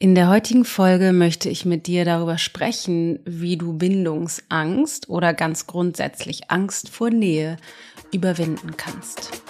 In 0.00 0.14
der 0.14 0.28
heutigen 0.28 0.64
Folge 0.64 1.12
möchte 1.12 1.48
ich 1.48 1.64
mit 1.64 1.88
dir 1.88 2.04
darüber 2.04 2.38
sprechen, 2.38 3.18
wie 3.24 3.56
du 3.56 3.72
Bindungsangst 3.72 5.08
oder 5.08 5.34
ganz 5.34 5.66
grundsätzlich 5.66 6.52
Angst 6.52 6.88
vor 6.88 7.10
Nähe 7.10 7.56
überwinden 8.12 8.76
kannst. 8.76 9.42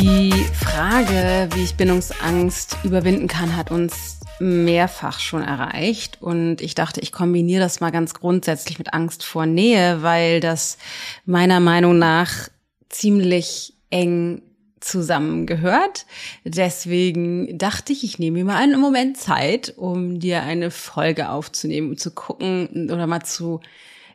Die 0.00 0.32
Frage, 0.54 1.48
wie 1.56 1.64
ich 1.64 1.74
Bindungsangst 1.74 2.76
überwinden 2.84 3.26
kann, 3.26 3.56
hat 3.56 3.72
uns 3.72 4.20
mehrfach 4.38 5.18
schon 5.18 5.42
erreicht. 5.42 6.22
Und 6.22 6.60
ich 6.60 6.76
dachte, 6.76 7.00
ich 7.00 7.10
kombiniere 7.10 7.62
das 7.62 7.80
mal 7.80 7.90
ganz 7.90 8.14
grundsätzlich 8.14 8.78
mit 8.78 8.94
Angst 8.94 9.24
vor 9.24 9.46
Nähe, 9.46 10.04
weil 10.04 10.38
das 10.38 10.78
meiner 11.26 11.58
Meinung 11.58 11.98
nach 11.98 12.48
ziemlich 12.92 13.74
eng 13.90 14.42
zusammengehört. 14.80 16.06
Deswegen 16.44 17.56
dachte 17.58 17.92
ich, 17.92 18.04
ich 18.04 18.18
nehme 18.18 18.38
mir 18.38 18.44
mal 18.44 18.56
einen 18.56 18.80
Moment 18.80 19.16
Zeit, 19.16 19.74
um 19.76 20.18
dir 20.18 20.42
eine 20.42 20.70
Folge 20.70 21.30
aufzunehmen, 21.30 21.90
um 21.90 21.96
zu 21.96 22.10
gucken 22.10 22.90
oder 22.90 23.06
mal 23.06 23.22
zu 23.22 23.60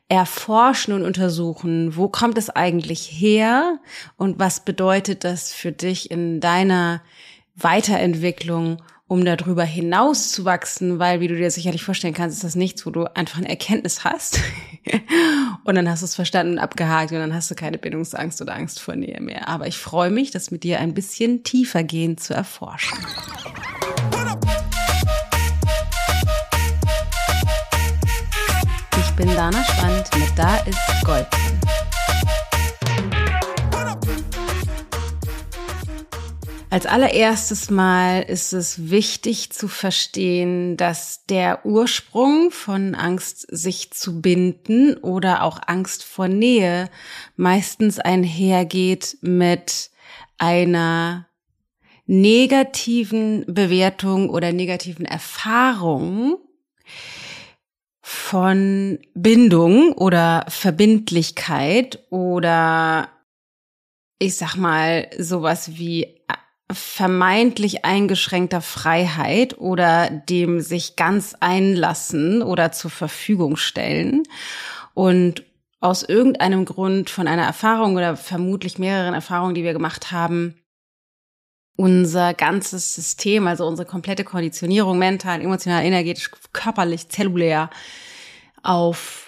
erforschen 0.09 0.93
und 0.93 1.03
untersuchen, 1.03 1.97
wo 1.97 2.07
kommt 2.07 2.37
es 2.37 2.49
eigentlich 2.49 3.09
her 3.11 3.79
und 4.15 4.39
was 4.39 4.63
bedeutet 4.63 5.23
das 5.23 5.51
für 5.51 5.71
dich 5.71 6.11
in 6.11 6.39
deiner 6.39 7.01
Weiterentwicklung 7.55 8.81
um 9.07 9.23
darüber 9.23 9.63
hinaus 9.63 10.31
zu 10.31 10.43
wachsen, 10.43 10.99
weil, 10.99 11.21
wie 11.21 11.27
du 11.27 11.35
dir 11.35 11.49
sicherlich 11.49 11.83
vorstellen 11.83 12.13
kannst, 12.13 12.37
ist 12.37 12.43
das 12.43 12.55
nichts, 12.55 12.85
wo 12.85 12.89
du 12.89 13.05
einfach 13.15 13.37
eine 13.37 13.49
Erkenntnis 13.49 14.03
hast 14.03 14.39
und 15.63 15.75
dann 15.75 15.89
hast 15.89 16.01
du 16.01 16.05
es 16.05 16.15
verstanden 16.15 16.53
und 16.53 16.59
abgehakt 16.59 17.11
und 17.11 17.19
dann 17.19 17.33
hast 17.33 17.49
du 17.49 17.55
keine 17.55 17.77
Bindungsangst 17.77 18.41
oder 18.41 18.55
Angst 18.55 18.81
vor 18.81 18.95
Nähe 18.95 19.21
mehr. 19.21 19.47
Aber 19.47 19.67
ich 19.67 19.77
freue 19.77 20.09
mich, 20.09 20.31
das 20.31 20.51
mit 20.51 20.63
dir 20.63 20.79
ein 20.79 20.93
bisschen 20.93 21.43
tiefer 21.43 21.83
gehen 21.83 22.17
zu 22.17 22.33
erforschen. 22.33 22.97
Ich 28.99 29.11
bin 29.15 29.27
Dana 29.33 29.63
Spand 29.63 30.15
mit 30.15 30.37
Da 30.37 30.57
ist 30.57 31.05
Gold. 31.05 31.46
Als 36.69 36.85
allererstes 36.85 37.69
Mal 37.69 38.23
ist 38.23 38.51
es 38.51 38.89
wichtig 38.89 39.51
zu 39.51 39.69
verstehen, 39.69 40.75
dass 40.75 41.23
der 41.25 41.65
Ursprung 41.65 42.51
von 42.51 42.93
Angst, 42.93 43.47
sich 43.49 43.91
zu 43.91 44.21
binden 44.21 44.97
oder 44.97 45.43
auch 45.43 45.61
Angst 45.65 46.03
vor 46.03 46.27
Nähe 46.27 46.89
meistens 47.37 47.99
einhergeht 47.99 49.17
mit 49.21 49.91
einer 50.37 51.27
negativen 52.05 53.45
Bewertung 53.47 54.29
oder 54.29 54.51
negativen 54.51 55.05
Erfahrung 55.05 56.37
von 58.01 58.99
Bindung 59.13 59.93
oder 59.93 60.45
Verbindlichkeit 60.49 62.05
oder 62.09 63.09
ich 64.19 64.35
sag 64.35 64.55
mal 64.55 65.09
sowas 65.17 65.77
wie 65.77 66.16
vermeintlich 66.71 67.85
eingeschränkter 67.85 68.61
Freiheit 68.61 69.57
oder 69.57 70.09
dem 70.09 70.59
sich 70.59 70.95
ganz 70.95 71.35
einlassen 71.39 72.41
oder 72.41 72.71
zur 72.71 72.91
Verfügung 72.91 73.55
stellen. 73.55 74.23
Und 74.93 75.43
aus 75.79 76.03
irgendeinem 76.03 76.65
Grund 76.65 77.09
von 77.09 77.27
einer 77.27 77.43
Erfahrung 77.45 77.95
oder 77.95 78.17
vermutlich 78.17 78.79
mehreren 78.79 79.13
Erfahrungen, 79.13 79.55
die 79.55 79.63
wir 79.63 79.73
gemacht 79.73 80.11
haben, 80.11 80.55
unser 81.77 82.33
ganzes 82.33 82.95
System, 82.95 83.47
also 83.47 83.65
unsere 83.65 83.87
komplette 83.87 84.23
Konditionierung 84.23 84.97
mental, 84.97 85.41
emotional, 85.41 85.85
energetisch, 85.85 86.31
körperlich, 86.51 87.07
zellulär 87.09 87.69
auf 88.63 89.26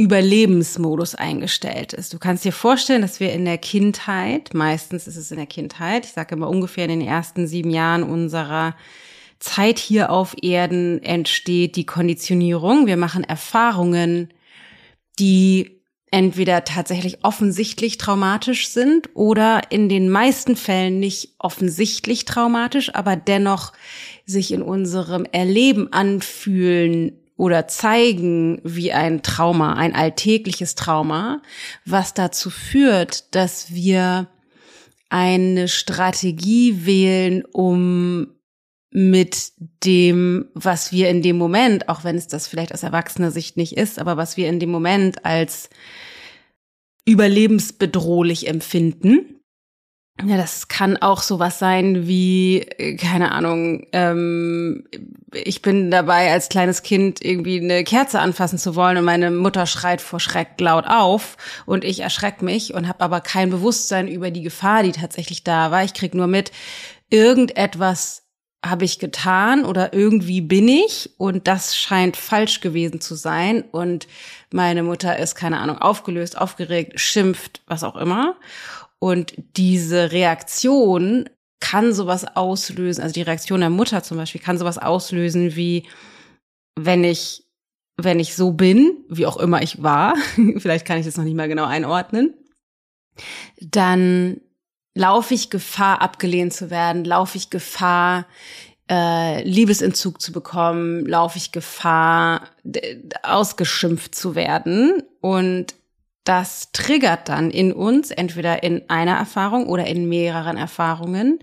Überlebensmodus 0.00 1.14
eingestellt 1.14 1.92
ist. 1.92 2.14
Du 2.14 2.18
kannst 2.18 2.46
dir 2.46 2.52
vorstellen, 2.52 3.02
dass 3.02 3.20
wir 3.20 3.34
in 3.34 3.44
der 3.44 3.58
Kindheit, 3.58 4.54
meistens 4.54 5.06
ist 5.06 5.16
es 5.16 5.30
in 5.30 5.36
der 5.36 5.46
Kindheit, 5.46 6.06
ich 6.06 6.12
sage 6.12 6.34
immer 6.34 6.48
ungefähr 6.48 6.84
in 6.84 7.00
den 7.00 7.06
ersten 7.06 7.46
sieben 7.46 7.68
Jahren 7.68 8.02
unserer 8.02 8.74
Zeit 9.40 9.78
hier 9.78 10.10
auf 10.10 10.34
Erden 10.40 11.02
entsteht 11.02 11.76
die 11.76 11.84
Konditionierung. 11.84 12.86
Wir 12.86 12.96
machen 12.96 13.24
Erfahrungen, 13.24 14.30
die 15.18 15.82
entweder 16.10 16.64
tatsächlich 16.64 17.22
offensichtlich 17.22 17.98
traumatisch 17.98 18.68
sind 18.68 19.10
oder 19.12 19.60
in 19.68 19.90
den 19.90 20.08
meisten 20.08 20.56
Fällen 20.56 20.98
nicht 20.98 21.34
offensichtlich 21.38 22.24
traumatisch, 22.24 22.94
aber 22.94 23.16
dennoch 23.16 23.72
sich 24.24 24.52
in 24.52 24.62
unserem 24.62 25.26
Erleben 25.30 25.92
anfühlen 25.92 27.19
oder 27.40 27.66
zeigen 27.66 28.60
wie 28.64 28.92
ein 28.92 29.22
Trauma, 29.22 29.72
ein 29.72 29.94
alltägliches 29.94 30.74
Trauma, 30.74 31.40
was 31.86 32.12
dazu 32.12 32.50
führt, 32.50 33.34
dass 33.34 33.72
wir 33.72 34.28
eine 35.08 35.66
Strategie 35.66 36.84
wählen, 36.84 37.42
um 37.46 38.28
mit 38.90 39.52
dem, 39.84 40.50
was 40.52 40.92
wir 40.92 41.08
in 41.08 41.22
dem 41.22 41.38
Moment, 41.38 41.88
auch 41.88 42.04
wenn 42.04 42.16
es 42.16 42.28
das 42.28 42.46
vielleicht 42.46 42.74
aus 42.74 42.82
erwachsener 42.82 43.30
Sicht 43.30 43.56
nicht 43.56 43.74
ist, 43.74 43.98
aber 43.98 44.18
was 44.18 44.36
wir 44.36 44.46
in 44.46 44.60
dem 44.60 44.70
Moment 44.70 45.24
als 45.24 45.70
überlebensbedrohlich 47.06 48.48
empfinden, 48.48 49.39
ja, 50.24 50.36
das 50.36 50.68
kann 50.68 50.96
auch 50.98 51.22
sowas 51.22 51.58
sein 51.58 52.06
wie, 52.06 52.60
äh, 52.60 52.96
keine 52.96 53.32
Ahnung, 53.32 53.86
ähm, 53.92 54.84
ich 55.32 55.62
bin 55.62 55.90
dabei, 55.90 56.32
als 56.32 56.48
kleines 56.48 56.82
Kind 56.82 57.24
irgendwie 57.24 57.60
eine 57.60 57.84
Kerze 57.84 58.20
anfassen 58.20 58.58
zu 58.58 58.74
wollen 58.74 58.98
und 58.98 59.04
meine 59.04 59.30
Mutter 59.30 59.66
schreit 59.66 60.00
vor 60.00 60.20
Schreck 60.20 60.60
laut 60.60 60.86
auf 60.86 61.36
und 61.66 61.84
ich 61.84 62.00
erschreck 62.00 62.42
mich 62.42 62.74
und 62.74 62.88
habe 62.88 63.00
aber 63.00 63.20
kein 63.20 63.50
Bewusstsein 63.50 64.08
über 64.08 64.30
die 64.30 64.42
Gefahr, 64.42 64.82
die 64.82 64.92
tatsächlich 64.92 65.44
da 65.44 65.70
war. 65.70 65.84
Ich 65.84 65.94
krieg 65.94 66.14
nur 66.14 66.26
mit, 66.26 66.50
irgendetwas 67.08 68.22
habe 68.64 68.84
ich 68.84 68.98
getan 68.98 69.64
oder 69.64 69.94
irgendwie 69.94 70.42
bin 70.42 70.68
ich 70.68 71.10
und 71.16 71.48
das 71.48 71.76
scheint 71.76 72.16
falsch 72.16 72.60
gewesen 72.60 73.00
zu 73.00 73.14
sein 73.14 73.62
und 73.62 74.06
meine 74.52 74.82
Mutter 74.82 75.18
ist, 75.18 75.34
keine 75.34 75.60
Ahnung, 75.60 75.78
aufgelöst, 75.78 76.36
aufgeregt, 76.36 77.00
schimpft, 77.00 77.62
was 77.66 77.84
auch 77.84 77.96
immer. 77.96 78.36
Und 79.00 79.34
diese 79.56 80.12
Reaktion 80.12 81.28
kann 81.58 81.92
sowas 81.92 82.24
auslösen, 82.36 83.02
also 83.02 83.12
die 83.12 83.22
Reaktion 83.22 83.60
der 83.60 83.70
Mutter 83.70 84.02
zum 84.02 84.16
Beispiel 84.16 84.40
kann 84.40 84.58
sowas 84.58 84.78
auslösen 84.78 85.56
wie, 85.56 85.86
wenn 86.78 87.04
ich, 87.04 87.44
wenn 87.96 88.20
ich 88.20 88.34
so 88.34 88.52
bin, 88.52 89.04
wie 89.08 89.26
auch 89.26 89.36
immer 89.36 89.62
ich 89.62 89.82
war, 89.82 90.14
vielleicht 90.58 90.86
kann 90.86 90.98
ich 90.98 91.06
das 91.06 91.16
noch 91.16 91.24
nicht 91.24 91.36
mal 91.36 91.48
genau 91.48 91.64
einordnen, 91.64 92.34
dann 93.60 94.40
laufe 94.94 95.34
ich 95.34 95.50
Gefahr, 95.50 96.02
abgelehnt 96.02 96.52
zu 96.52 96.70
werden, 96.70 97.04
laufe 97.04 97.36
ich 97.36 97.50
Gefahr, 97.50 98.26
äh, 98.90 99.42
Liebesentzug 99.44 100.20
zu 100.20 100.32
bekommen, 100.32 101.06
laufe 101.06 101.38
ich 101.38 101.52
Gefahr, 101.52 102.48
ausgeschimpft 103.22 104.14
zu 104.14 104.34
werden. 104.34 105.02
Und 105.20 105.74
das 106.24 106.70
triggert 106.72 107.28
dann 107.28 107.50
in 107.50 107.72
uns, 107.72 108.10
entweder 108.10 108.62
in 108.62 108.88
einer 108.90 109.16
Erfahrung 109.16 109.66
oder 109.66 109.86
in 109.86 110.08
mehreren 110.08 110.56
Erfahrungen, 110.56 111.38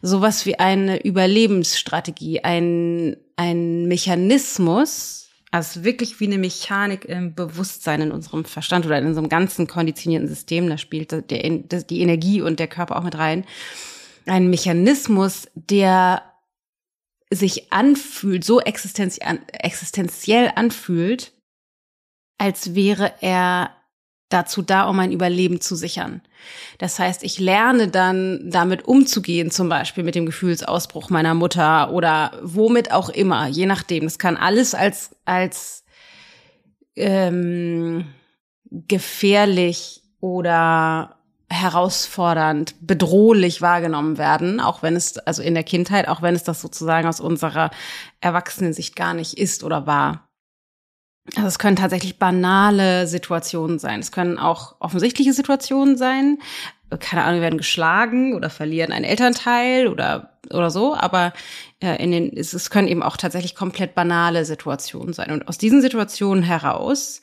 sowas 0.00 0.46
wie 0.46 0.58
eine 0.58 1.04
Überlebensstrategie, 1.04 2.44
ein, 2.44 3.16
ein 3.36 3.88
Mechanismus, 3.88 5.28
also 5.50 5.84
wirklich 5.84 6.20
wie 6.20 6.26
eine 6.26 6.38
Mechanik 6.38 7.04
im 7.04 7.34
Bewusstsein 7.34 8.00
in 8.00 8.12
unserem 8.12 8.44
Verstand 8.44 8.86
oder 8.86 8.98
in 8.98 9.06
unserem 9.06 9.28
ganzen 9.28 9.66
konditionierten 9.66 10.28
System, 10.28 10.68
da 10.68 10.78
spielt 10.78 11.10
der, 11.12 11.22
die 11.50 12.00
Energie 12.00 12.40
und 12.40 12.58
der 12.58 12.68
Körper 12.68 12.96
auch 12.96 13.04
mit 13.04 13.18
rein. 13.18 13.44
Ein 14.24 14.48
Mechanismus, 14.50 15.48
der 15.54 16.22
sich 17.30 17.72
anfühlt, 17.72 18.44
so 18.44 18.60
existenziell 18.60 20.52
anfühlt, 20.54 21.32
als 22.38 22.74
wäre 22.74 23.14
er 23.20 23.76
dazu 24.32 24.62
da, 24.62 24.84
um 24.84 24.96
mein 24.96 25.12
Überleben 25.12 25.60
zu 25.60 25.76
sichern. 25.76 26.22
Das 26.78 26.98
heißt, 26.98 27.22
ich 27.22 27.38
lerne 27.38 27.88
dann 27.88 28.50
damit 28.50 28.84
umzugehen, 28.86 29.50
zum 29.50 29.68
Beispiel 29.68 30.04
mit 30.04 30.14
dem 30.14 30.26
Gefühlsausbruch 30.26 31.10
meiner 31.10 31.34
Mutter 31.34 31.92
oder 31.92 32.32
womit 32.42 32.92
auch 32.92 33.08
immer, 33.08 33.46
je 33.46 33.66
nachdem. 33.66 34.04
Das 34.04 34.18
kann 34.18 34.36
alles 34.36 34.74
als, 34.74 35.16
als 35.24 35.84
ähm, 36.96 38.06
gefährlich 38.70 40.02
oder 40.20 41.16
herausfordernd, 41.52 42.74
bedrohlich 42.80 43.60
wahrgenommen 43.60 44.16
werden, 44.16 44.58
auch 44.58 44.82
wenn 44.82 44.96
es, 44.96 45.18
also 45.18 45.42
in 45.42 45.54
der 45.54 45.64
Kindheit, 45.64 46.08
auch 46.08 46.22
wenn 46.22 46.34
es 46.34 46.44
das 46.44 46.60
sozusagen 46.60 47.06
aus 47.06 47.20
unserer 47.20 47.70
Erwachsenensicht 48.20 48.96
gar 48.96 49.12
nicht 49.14 49.36
ist 49.36 49.62
oder 49.62 49.86
war. 49.86 50.31
Also 51.36 51.46
es 51.46 51.58
können 51.58 51.76
tatsächlich 51.76 52.18
banale 52.18 53.06
Situationen 53.06 53.78
sein. 53.78 54.00
Es 54.00 54.12
können 54.12 54.38
auch 54.38 54.76
offensichtliche 54.80 55.32
Situationen 55.32 55.96
sein. 55.96 56.38
keine 57.00 57.22
Ahnung, 57.24 57.36
wir 57.36 57.42
werden 57.42 57.58
geschlagen 57.58 58.34
oder 58.34 58.50
verlieren 58.50 58.92
einen 58.92 59.04
Elternteil 59.04 59.88
oder 59.88 60.32
oder 60.50 60.70
so, 60.70 60.94
aber 60.94 61.32
äh, 61.80 62.02
in 62.02 62.10
den 62.10 62.36
es, 62.36 62.52
es 62.52 62.70
können 62.70 62.88
eben 62.88 63.02
auch 63.02 63.16
tatsächlich 63.16 63.54
komplett 63.54 63.94
banale 63.94 64.44
Situationen 64.44 65.12
sein 65.12 65.30
und 65.30 65.48
aus 65.48 65.56
diesen 65.56 65.80
Situationen 65.80 66.42
heraus 66.42 67.20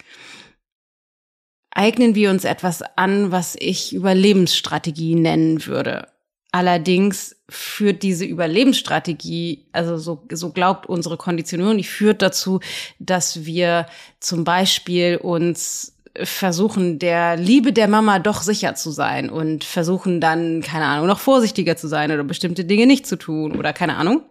eignen 1.72 2.16
wir 2.16 2.32
uns 2.32 2.46
etwas 2.46 2.82
an, 2.96 3.32
was 3.32 3.56
ich 3.60 3.94
Überlebensstrategie 3.94 5.16
nennen 5.16 5.66
würde. 5.66 6.08
Allerdings 6.52 7.36
führt 7.48 8.02
diese 8.02 8.26
Überlebensstrategie, 8.26 9.68
also 9.72 9.98
so, 9.98 10.26
so 10.32 10.52
glaubt 10.52 10.88
unsere 10.88 11.18
Konditionierung, 11.18 11.78
die 11.78 11.84
führt 11.84 12.24
dazu, 12.24 12.60
dass 12.98 13.46
wir 13.46 13.86
zum 14.20 14.44
Beispiel 14.44 15.18
uns 15.18 15.96
versuchen, 16.16 16.98
der 17.00 17.38
Liebe 17.38 17.72
der 17.72 17.88
Mama 17.88 18.18
doch 18.20 18.42
sicher 18.42 18.76
zu 18.76 18.92
sein 18.92 19.30
und 19.30 19.64
versuchen 19.64 20.20
dann, 20.20 20.62
keine 20.62 20.86
Ahnung, 20.86 21.08
noch 21.08 21.20
vorsichtiger 21.20 21.78
zu 21.78 21.88
sein 21.88 22.12
oder 22.12 22.24
bestimmte 22.24 22.66
Dinge 22.66 22.88
nicht 22.88 23.06
zu 23.06 23.16
tun 23.16 23.56
oder 23.56 23.72
keine 23.72 23.96
Ahnung, 23.96 24.24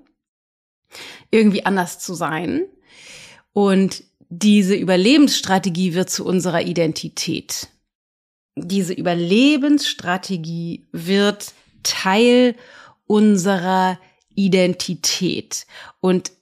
irgendwie 1.30 1.64
anders 1.64 1.98
zu 1.98 2.14
sein. 2.14 2.64
Und 3.52 4.02
diese 4.28 4.74
Überlebensstrategie 4.74 5.94
wird 5.94 6.10
zu 6.10 6.24
unserer 6.24 6.62
Identität. 6.62 7.68
Diese 8.56 8.92
Überlebensstrategie 8.92 10.88
wird 10.92 11.52
Teil 11.82 12.54
unserer 13.06 13.98
Identität 14.34 15.66
und 16.00 16.32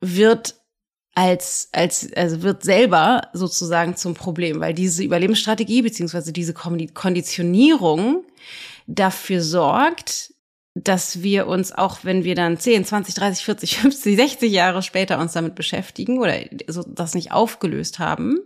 wird 0.00 0.56
als, 1.14 1.68
als, 1.72 2.12
also 2.14 2.42
wird 2.42 2.62
selber 2.62 3.28
sozusagen 3.32 3.96
zum 3.96 4.14
Problem, 4.14 4.60
weil 4.60 4.74
diese 4.74 5.02
Überlebensstrategie 5.02 5.82
beziehungsweise 5.82 6.32
diese 6.32 6.54
Konditionierung 6.54 8.24
dafür 8.86 9.42
sorgt, 9.42 10.34
dass 10.74 11.22
wir 11.22 11.46
uns 11.46 11.72
auch, 11.72 12.04
wenn 12.04 12.24
wir 12.24 12.34
dann 12.34 12.58
10, 12.58 12.84
20, 12.84 13.14
30, 13.14 13.44
40, 13.44 13.76
50, 13.78 14.16
60 14.16 14.52
Jahre 14.52 14.82
später 14.82 15.18
uns 15.18 15.32
damit 15.32 15.56
beschäftigen 15.56 16.18
oder 16.18 16.38
das 16.86 17.14
nicht 17.14 17.32
aufgelöst 17.32 17.98
haben, 17.98 18.38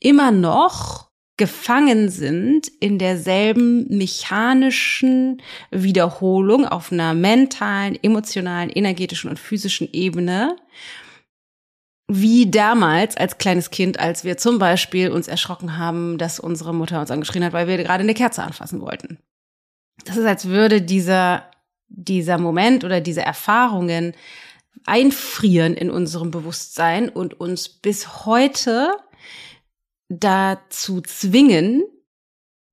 immer 0.00 0.32
noch 0.32 1.08
gefangen 1.36 2.08
sind 2.08 2.68
in 2.80 2.98
derselben 2.98 3.86
mechanischen 3.88 5.42
Wiederholung 5.70 6.66
auf 6.66 6.90
einer 6.90 7.12
mentalen, 7.12 7.98
emotionalen, 8.02 8.70
energetischen 8.70 9.28
und 9.28 9.38
physischen 9.38 9.88
Ebene, 9.92 10.56
wie 12.08 12.50
damals 12.50 13.16
als 13.16 13.36
kleines 13.38 13.70
Kind, 13.70 13.98
als 13.98 14.24
wir 14.24 14.38
zum 14.38 14.58
Beispiel 14.58 15.10
uns 15.10 15.28
erschrocken 15.28 15.76
haben, 15.76 16.18
dass 16.18 16.40
unsere 16.40 16.72
Mutter 16.72 17.00
uns 17.00 17.10
angeschrien 17.10 17.44
hat, 17.44 17.52
weil 17.52 17.66
wir 17.66 17.76
gerade 17.78 18.02
eine 18.02 18.14
Kerze 18.14 18.42
anfassen 18.42 18.80
wollten. 18.80 19.18
Das 20.04 20.16
ist, 20.16 20.24
als 20.24 20.46
würde 20.46 20.80
dieser, 20.80 21.50
dieser 21.88 22.38
Moment 22.38 22.84
oder 22.84 23.00
diese 23.00 23.22
Erfahrungen 23.22 24.14
einfrieren 24.86 25.74
in 25.74 25.90
unserem 25.90 26.30
Bewusstsein 26.30 27.08
und 27.08 27.40
uns 27.40 27.68
bis 27.68 28.24
heute 28.24 28.92
dazu 30.08 31.00
zwingen, 31.00 31.84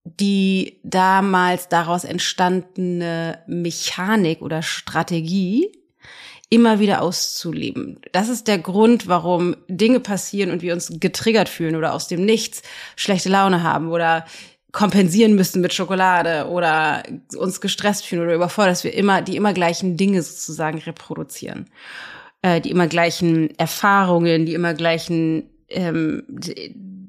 die 0.05 0.79
damals 0.83 1.69
daraus 1.69 2.03
entstandene 2.03 3.39
Mechanik 3.47 4.41
oder 4.41 4.61
Strategie 4.61 5.71
immer 6.49 6.79
wieder 6.79 7.01
auszuleben. 7.01 7.99
Das 8.11 8.29
ist 8.29 8.47
der 8.47 8.59
Grund, 8.59 9.07
warum 9.07 9.55
Dinge 9.67 9.99
passieren 9.99 10.51
und 10.51 10.61
wir 10.61 10.73
uns 10.73 10.91
getriggert 10.99 11.49
fühlen 11.49 11.75
oder 11.75 11.93
aus 11.93 12.07
dem 12.07 12.25
Nichts 12.25 12.61
schlechte 12.95 13.29
Laune 13.29 13.63
haben 13.63 13.89
oder 13.89 14.25
kompensieren 14.71 15.35
müssen 15.35 15.61
mit 15.61 15.73
Schokolade 15.73 16.47
oder 16.49 17.03
uns 17.37 17.61
gestresst 17.61 18.05
fühlen 18.05 18.23
oder 18.23 18.35
überfordert, 18.35 18.73
dass 18.73 18.83
wir 18.83 18.93
immer 18.93 19.21
die 19.21 19.35
immer 19.35 19.53
gleichen 19.53 19.97
Dinge 19.97 20.21
sozusagen 20.21 20.79
reproduzieren, 20.79 21.69
äh, 22.41 22.59
die 22.59 22.71
immer 22.71 22.87
gleichen 22.87 23.57
Erfahrungen, 23.57 24.45
die 24.45 24.53
immer 24.53 24.73
gleichen 24.73 25.49
ähm, 25.69 26.23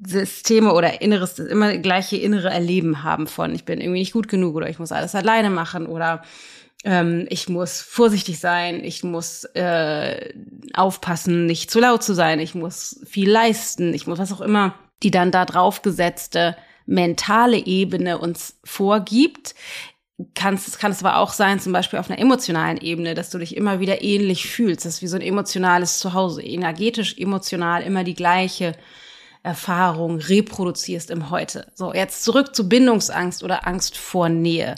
Systeme 0.07 0.73
oder 0.73 1.01
inneres, 1.01 1.39
immer 1.39 1.77
gleiche 1.77 2.17
innere 2.17 2.49
Erleben 2.49 3.03
haben 3.03 3.27
von 3.27 3.53
ich 3.55 3.65
bin 3.65 3.81
irgendwie 3.81 3.99
nicht 3.99 4.13
gut 4.13 4.27
genug 4.27 4.55
oder 4.55 4.69
ich 4.69 4.79
muss 4.79 4.91
alles 4.91 5.15
alleine 5.15 5.49
machen 5.49 5.87
oder 5.87 6.23
ähm, 6.83 7.25
ich 7.29 7.49
muss 7.49 7.81
vorsichtig 7.81 8.39
sein, 8.39 8.83
ich 8.83 9.03
muss 9.03 9.43
äh, 9.55 10.33
aufpassen, 10.73 11.47
nicht 11.47 11.71
zu 11.71 11.79
laut 11.79 12.03
zu 12.03 12.13
sein, 12.13 12.39
ich 12.39 12.55
muss 12.55 13.01
viel 13.05 13.29
leisten, 13.29 13.93
ich 13.93 14.07
muss 14.07 14.19
was 14.19 14.31
auch 14.31 14.41
immer, 14.41 14.75
die 15.03 15.11
dann 15.11 15.31
da 15.31 15.45
draufgesetzte 15.45 16.55
mentale 16.85 17.57
Ebene 17.57 18.19
uns 18.19 18.59
vorgibt. 18.63 19.55
Kannst, 20.33 20.79
kann 20.79 20.91
es 20.91 21.03
aber 21.03 21.17
auch 21.17 21.33
sein, 21.33 21.59
zum 21.59 21.73
Beispiel 21.73 21.99
auf 21.99 22.09
einer 22.09 22.19
emotionalen 22.19 22.77
Ebene, 22.77 23.15
dass 23.15 23.31
du 23.31 23.37
dich 23.37 23.57
immer 23.57 23.79
wieder 23.81 24.01
ähnlich 24.01 24.47
fühlst. 24.47 24.85
Das 24.85 24.95
ist 24.95 25.01
wie 25.01 25.07
so 25.07 25.17
ein 25.17 25.21
emotionales 25.21 25.99
Zuhause, 25.99 26.41
energetisch, 26.41 27.17
emotional 27.17 27.81
immer 27.81 28.03
die 28.05 28.13
gleiche 28.13 28.73
Erfahrung 29.45 30.17
reproduzierst 30.17 31.11
im 31.11 31.29
Heute. 31.29 31.71
So, 31.75 31.93
jetzt 31.93 32.23
zurück 32.23 32.55
zu 32.55 32.67
Bindungsangst 32.67 33.43
oder 33.43 33.67
Angst 33.67 33.97
vor 33.97 34.27
Nähe. 34.27 34.75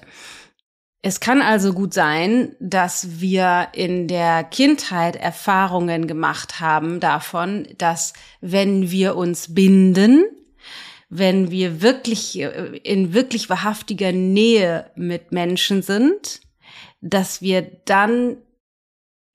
Es 1.02 1.20
kann 1.20 1.42
also 1.42 1.74
gut 1.74 1.94
sein, 1.94 2.56
dass 2.60 3.22
wir 3.22 3.70
in 3.72 4.08
der 4.08 4.44
Kindheit 4.44 5.16
Erfahrungen 5.16 6.06
gemacht 6.06 6.60
haben 6.60 7.00
davon, 7.00 7.68
dass 7.78 8.14
wenn 8.42 8.92
wir 8.92 9.16
uns 9.16 9.54
binden, 9.54 10.26
wenn 11.10 11.50
wir 11.50 11.82
wirklich 11.82 12.38
äh, 12.38 12.78
in 12.84 13.14
wirklich 13.14 13.50
wahrhaftiger 13.50 14.12
Nähe 14.12 14.92
mit 14.96 15.32
Menschen 15.32 15.82
sind, 15.82 16.42
dass 17.00 17.42
wir 17.42 17.62
dann 17.86 18.38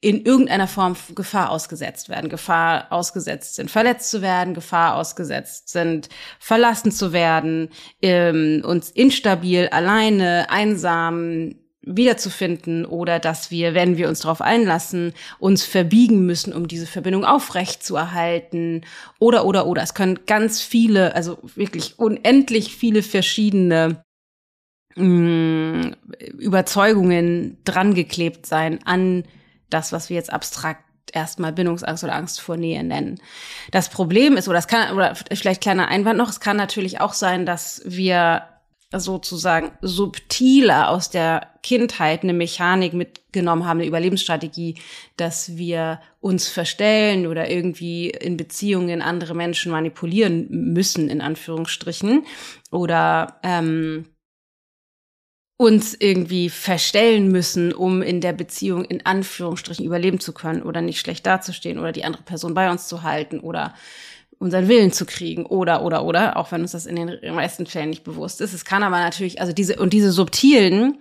in 0.02 0.24
irgendeiner 0.24 0.66
Form 0.66 0.96
Gefahr 1.14 1.50
ausgesetzt 1.50 2.08
werden, 2.08 2.28
Gefahr 2.28 2.88
ausgesetzt 2.90 3.54
sind, 3.54 3.70
verletzt 3.70 4.10
zu 4.10 4.20
werden, 4.20 4.52
Gefahr 4.52 4.96
ausgesetzt 4.96 5.68
sind, 5.68 6.08
verlassen 6.40 6.90
zu 6.90 7.12
werden, 7.12 7.70
ähm, 8.02 8.62
uns 8.66 8.90
instabil, 8.90 9.68
alleine, 9.68 10.50
einsam, 10.50 11.54
wiederzufinden 11.82 12.84
oder 12.84 13.20
dass 13.20 13.50
wir, 13.50 13.74
wenn 13.74 13.96
wir 13.96 14.08
uns 14.08 14.20
darauf 14.20 14.40
einlassen, 14.40 15.14
uns 15.38 15.64
verbiegen 15.64 16.26
müssen, 16.26 16.52
um 16.52 16.66
diese 16.66 16.86
Verbindung 16.86 17.24
aufrecht 17.24 17.84
zu 17.84 17.96
erhalten 17.96 18.82
oder 19.20 19.44
oder 19.44 19.66
oder. 19.66 19.82
Es 19.82 19.94
können 19.94 20.20
ganz 20.26 20.60
viele, 20.60 21.14
also 21.14 21.38
wirklich 21.54 21.98
unendlich 21.98 22.74
viele 22.74 23.02
verschiedene 23.02 24.02
mh, 24.96 25.04
mm, 25.04 25.94
Überzeugungen 26.38 27.58
drangeklebt 27.64 28.46
sein 28.46 28.80
an 28.84 29.24
das, 29.72 29.92
was 29.92 30.08
wir 30.08 30.16
jetzt 30.16 30.32
abstrakt 30.32 30.84
erstmal 31.12 31.52
Bindungsangst 31.52 32.04
oder 32.04 32.14
Angst 32.14 32.40
vor 32.40 32.56
Nähe 32.56 32.82
nennen. 32.82 33.20
Das 33.70 33.88
Problem 33.88 34.36
ist, 34.36 34.48
oder 34.48 34.58
es 34.58 34.66
kann, 34.66 34.94
oder 34.94 35.14
vielleicht 35.14 35.60
kleiner 35.60 35.88
Einwand 35.88 36.18
noch, 36.18 36.30
es 36.30 36.40
kann 36.40 36.56
natürlich 36.56 37.00
auch 37.00 37.12
sein, 37.12 37.44
dass 37.46 37.82
wir 37.84 38.44
sozusagen 38.94 39.72
subtiler 39.80 40.90
aus 40.90 41.08
der 41.08 41.48
Kindheit 41.62 42.22
eine 42.22 42.34
Mechanik 42.34 42.92
mitgenommen 42.92 43.64
haben, 43.64 43.78
eine 43.78 43.86
Überlebensstrategie, 43.86 44.76
dass 45.16 45.56
wir 45.56 46.00
uns 46.20 46.48
verstellen 46.48 47.26
oder 47.26 47.50
irgendwie 47.50 48.10
in 48.10 48.36
Beziehungen 48.36 49.00
andere 49.00 49.34
Menschen 49.34 49.72
manipulieren 49.72 50.46
müssen, 50.50 51.08
in 51.08 51.22
Anführungsstrichen, 51.22 52.26
oder 52.70 53.38
ähm, 53.42 54.06
uns 55.62 55.94
irgendwie 55.98 56.50
verstellen 56.50 57.28
müssen, 57.28 57.72
um 57.72 58.02
in 58.02 58.20
der 58.20 58.32
Beziehung 58.32 58.84
in 58.84 59.06
Anführungsstrichen 59.06 59.84
überleben 59.84 60.20
zu 60.20 60.32
können 60.32 60.62
oder 60.62 60.80
nicht 60.80 61.00
schlecht 61.00 61.24
dazustehen 61.24 61.78
oder 61.78 61.92
die 61.92 62.04
andere 62.04 62.22
Person 62.22 62.54
bei 62.54 62.70
uns 62.70 62.88
zu 62.88 63.02
halten 63.02 63.40
oder 63.40 63.74
unseren 64.38 64.68
Willen 64.68 64.92
zu 64.92 65.06
kriegen 65.06 65.46
oder 65.46 65.84
oder 65.84 66.04
oder, 66.04 66.36
auch 66.36 66.50
wenn 66.50 66.62
uns 66.62 66.72
das 66.72 66.86
in 66.86 66.96
den 66.96 67.34
meisten 67.34 67.66
Fällen 67.66 67.90
nicht 67.90 68.02
bewusst 68.02 68.40
ist. 68.40 68.52
Es 68.52 68.64
kann 68.64 68.82
aber 68.82 68.98
natürlich, 68.98 69.40
also 69.40 69.52
diese 69.52 69.76
und 69.76 69.92
diese 69.92 70.10
subtilen 70.10 70.98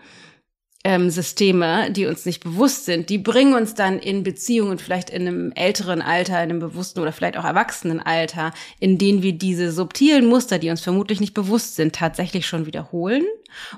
ähm, 0.83 1.09
Systeme, 1.09 1.91
die 1.91 2.07
uns 2.07 2.25
nicht 2.25 2.43
bewusst 2.43 2.85
sind, 2.85 3.09
die 3.09 3.19
bringen 3.19 3.53
uns 3.53 3.75
dann 3.75 3.99
in 3.99 4.23
Beziehungen, 4.23 4.79
vielleicht 4.79 5.09
in 5.09 5.27
einem 5.27 5.51
älteren 5.53 6.01
Alter, 6.01 6.35
in 6.35 6.49
einem 6.49 6.59
bewussten 6.59 6.99
oder 6.99 7.11
vielleicht 7.11 7.37
auch 7.37 7.45
erwachsenen 7.45 7.99
Alter, 7.99 8.51
in 8.79 8.97
denen 8.97 9.21
wir 9.21 9.33
diese 9.33 9.71
subtilen 9.71 10.25
Muster, 10.25 10.57
die 10.57 10.69
uns 10.69 10.81
vermutlich 10.81 11.19
nicht 11.19 11.33
bewusst 11.33 11.75
sind, 11.75 11.93
tatsächlich 11.93 12.47
schon 12.47 12.65
wiederholen. 12.65 13.23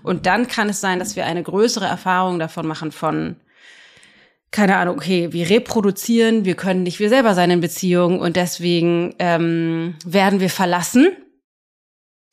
Und 0.01 0.25
dann 0.25 0.47
kann 0.47 0.69
es 0.69 0.79
sein, 0.79 0.99
dass 0.99 1.15
wir 1.15 1.25
eine 1.25 1.43
größere 1.43 1.85
Erfahrung 1.85 2.39
davon 2.39 2.67
machen 2.67 2.91
von 2.91 3.35
keine 4.51 4.77
Ahnung, 4.77 4.97
okay, 4.97 5.33
wir 5.33 5.49
reproduzieren, 5.49 6.45
wir 6.45 6.53
können 6.53 6.83
nicht 6.83 6.99
wir 6.99 7.09
selber 7.09 7.33
sein 7.33 7.49
in 7.49 7.59
Beziehungen 7.59 8.19
und 8.19 8.35
deswegen 8.35 9.15
ähm, 9.17 9.95
werden 10.05 10.39
wir 10.39 10.51
verlassen 10.51 11.07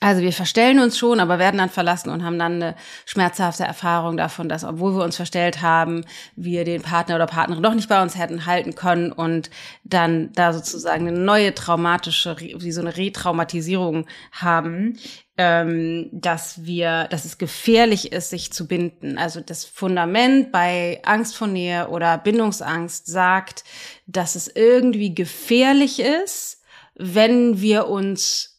Also 0.03 0.23
wir 0.23 0.33
verstellen 0.33 0.81
uns 0.81 0.97
schon, 0.97 1.21
aber 1.21 1.39
werden 1.39 1.59
dann 1.59 1.69
verlassen 1.69 2.09
und 2.09 2.25
haben 2.25 2.39
dann 2.39 2.55
eine 2.55 2.75
schmerzhafte 3.05 3.65
Erfahrung 3.65 4.17
davon, 4.17 4.49
dass 4.49 4.65
obwohl 4.65 4.97
wir 4.97 5.05
uns 5.05 5.17
verstellt 5.17 5.61
haben, 5.61 6.07
wir 6.37 6.65
den 6.65 6.81
Partner 6.81 7.17
oder 7.17 7.27
Partnerin 7.27 7.63
doch 7.63 7.75
nicht 7.75 7.91
bei 7.91 8.01
uns 8.01 8.17
hätten 8.17 8.47
halten 8.47 8.75
können 8.75 9.13
und 9.13 9.51
dann 9.85 10.33
da 10.33 10.55
sozusagen 10.55 11.07
eine 11.07 11.19
neue 11.19 11.55
traumatische, 11.55 12.35
wie 12.39 12.73
so 12.73 12.81
eine 12.81 12.97
Retraumatisierung 12.97 14.07
haben, 14.33 14.99
ähm, 15.37 16.09
dass 16.13 16.65
wir, 16.65 17.07
dass 17.11 17.27
es 17.27 17.37
gefährlich 17.37 18.11
ist, 18.11 18.31
sich 18.31 18.55
zu 18.55 18.67
binden. 18.67 19.19
Also 19.19 19.43
das 19.43 19.67
Fundament 19.67 20.51
bei 20.51 21.03
Angst 21.05 21.37
vor 21.37 21.47
Nähe 21.47 21.89
oder 21.89 22.17
Bindungsangst 22.17 23.07
sagt, 23.07 23.65
dass 24.07 24.35
es 24.35 24.49
irgendwie 24.49 25.15
gefährlich 25.15 26.01
ist, 26.01 26.63
wenn 26.95 27.61
wir 27.61 27.89
uns 27.89 28.51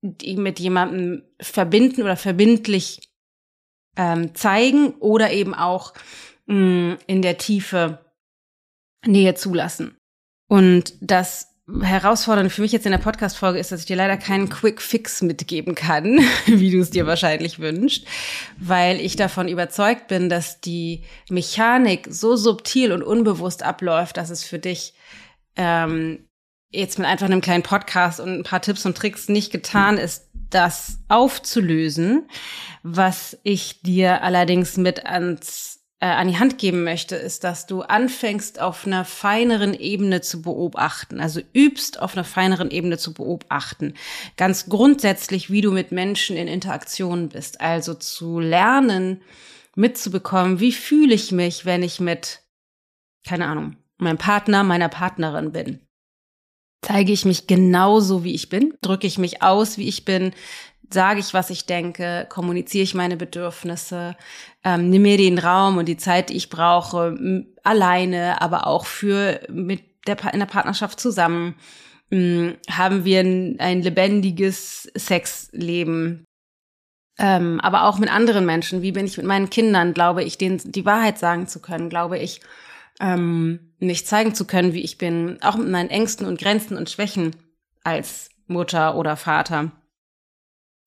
die 0.00 0.36
mit 0.36 0.60
jemandem 0.60 1.22
verbinden 1.40 2.02
oder 2.02 2.16
verbindlich 2.16 3.00
ähm, 3.96 4.34
zeigen 4.34 4.94
oder 5.00 5.32
eben 5.32 5.54
auch 5.54 5.94
mh, 6.46 6.54
mm, 6.54 6.98
in 7.06 7.22
der 7.22 7.38
Tiefe 7.38 8.04
Nähe 9.06 9.34
zulassen. 9.34 9.96
Und 10.48 10.94
das 11.00 11.48
Herausfordernde 11.82 12.48
für 12.48 12.62
mich 12.62 12.72
jetzt 12.72 12.86
in 12.86 12.92
der 12.92 12.98
Podcast-Folge 12.98 13.58
ist, 13.58 13.72
dass 13.72 13.80
ich 13.80 13.86
dir 13.86 13.96
leider 13.96 14.16
keinen 14.16 14.48
Quick 14.48 14.80
Fix 14.80 15.20
mitgeben 15.20 15.74
kann, 15.74 16.18
wie 16.46 16.70
du 16.70 16.80
es 16.80 16.90
dir 16.90 17.06
wahrscheinlich 17.06 17.58
wünschst, 17.58 18.06
weil 18.56 19.00
ich 19.00 19.16
davon 19.16 19.48
überzeugt 19.48 20.08
bin, 20.08 20.30
dass 20.30 20.60
die 20.60 21.04
Mechanik 21.28 22.06
so 22.08 22.36
subtil 22.36 22.92
und 22.92 23.02
unbewusst 23.02 23.62
abläuft, 23.62 24.16
dass 24.16 24.30
es 24.30 24.44
für 24.44 24.58
dich 24.58 24.94
ähm, 25.56 26.27
jetzt 26.70 26.98
mit 26.98 27.06
einfach 27.06 27.26
einem 27.26 27.40
kleinen 27.40 27.62
Podcast 27.62 28.20
und 28.20 28.28
ein 28.28 28.42
paar 28.42 28.60
Tipps 28.60 28.84
und 28.84 28.96
Tricks 28.96 29.28
nicht 29.28 29.50
getan 29.50 29.98
ist, 29.98 30.28
das 30.50 30.98
aufzulösen. 31.08 32.28
Was 32.82 33.38
ich 33.42 33.82
dir 33.82 34.22
allerdings 34.22 34.76
mit 34.76 35.04
ans, 35.06 35.80
äh, 36.00 36.06
an 36.06 36.28
die 36.28 36.38
Hand 36.38 36.58
geben 36.58 36.84
möchte, 36.84 37.16
ist, 37.16 37.44
dass 37.44 37.66
du 37.66 37.82
anfängst, 37.82 38.60
auf 38.60 38.86
einer 38.86 39.04
feineren 39.04 39.74
Ebene 39.74 40.20
zu 40.20 40.42
beobachten. 40.42 41.20
Also 41.20 41.40
übst, 41.52 42.00
auf 42.00 42.14
einer 42.14 42.24
feineren 42.24 42.70
Ebene 42.70 42.98
zu 42.98 43.14
beobachten. 43.14 43.94
Ganz 44.36 44.68
grundsätzlich, 44.68 45.50
wie 45.50 45.60
du 45.60 45.72
mit 45.72 45.92
Menschen 45.92 46.36
in 46.36 46.48
Interaktion 46.48 47.30
bist. 47.30 47.60
Also 47.60 47.94
zu 47.94 48.40
lernen, 48.40 49.22
mitzubekommen, 49.74 50.60
wie 50.60 50.72
fühle 50.72 51.14
ich 51.14 51.32
mich, 51.32 51.64
wenn 51.64 51.82
ich 51.82 52.00
mit, 52.00 52.42
keine 53.26 53.46
Ahnung, 53.46 53.76
meinem 53.96 54.18
Partner, 54.18 54.64
meiner 54.64 54.88
Partnerin 54.88 55.52
bin 55.52 55.87
Zeige 56.82 57.12
ich 57.12 57.24
mich 57.24 57.46
genauso, 57.46 58.24
wie 58.24 58.34
ich 58.34 58.48
bin? 58.48 58.74
Drücke 58.82 59.06
ich 59.06 59.18
mich 59.18 59.42
aus, 59.42 59.78
wie 59.78 59.88
ich 59.88 60.04
bin? 60.04 60.32
Sage 60.90 61.20
ich, 61.20 61.34
was 61.34 61.50
ich 61.50 61.66
denke? 61.66 62.26
Kommuniziere 62.30 62.84
ich 62.84 62.94
meine 62.94 63.16
Bedürfnisse? 63.16 64.16
Ähm, 64.64 64.88
nimm 64.88 65.02
mir 65.02 65.18
den 65.18 65.38
Raum 65.38 65.76
und 65.76 65.86
die 65.86 65.98
Zeit, 65.98 66.30
die 66.30 66.36
ich 66.36 66.48
brauche, 66.48 67.44
alleine, 67.62 68.40
aber 68.40 68.66
auch 68.66 68.86
für 68.86 69.40
mit 69.50 69.82
der 70.06 70.16
in 70.32 70.38
der 70.38 70.46
Partnerschaft 70.46 70.98
zusammen. 70.98 71.56
Ähm, 72.10 72.56
haben 72.70 73.04
wir 73.04 73.20
ein, 73.20 73.56
ein 73.58 73.82
lebendiges 73.82 74.90
Sexleben? 74.96 76.24
Ähm, 77.18 77.60
aber 77.60 77.84
auch 77.84 77.98
mit 77.98 78.10
anderen 78.10 78.46
Menschen. 78.46 78.80
Wie 78.80 78.92
bin 78.92 79.04
ich 79.04 79.16
mit 79.16 79.26
meinen 79.26 79.50
Kindern? 79.50 79.92
Glaube 79.92 80.22
ich, 80.22 80.38
denen 80.38 80.58
die 80.64 80.86
Wahrheit 80.86 81.18
sagen 81.18 81.48
zu 81.48 81.60
können? 81.60 81.90
Glaube 81.90 82.18
ich, 82.18 82.40
ähm, 83.00 83.74
mich 83.78 84.06
zeigen 84.06 84.34
zu 84.34 84.46
können, 84.46 84.72
wie 84.72 84.82
ich 84.82 84.98
bin, 84.98 85.38
auch 85.42 85.56
mit 85.56 85.68
meinen 85.68 85.90
Ängsten 85.90 86.26
und 86.26 86.40
Grenzen 86.40 86.76
und 86.76 86.90
Schwächen 86.90 87.36
als 87.84 88.30
Mutter 88.46 88.96
oder 88.96 89.16
Vater. 89.16 89.72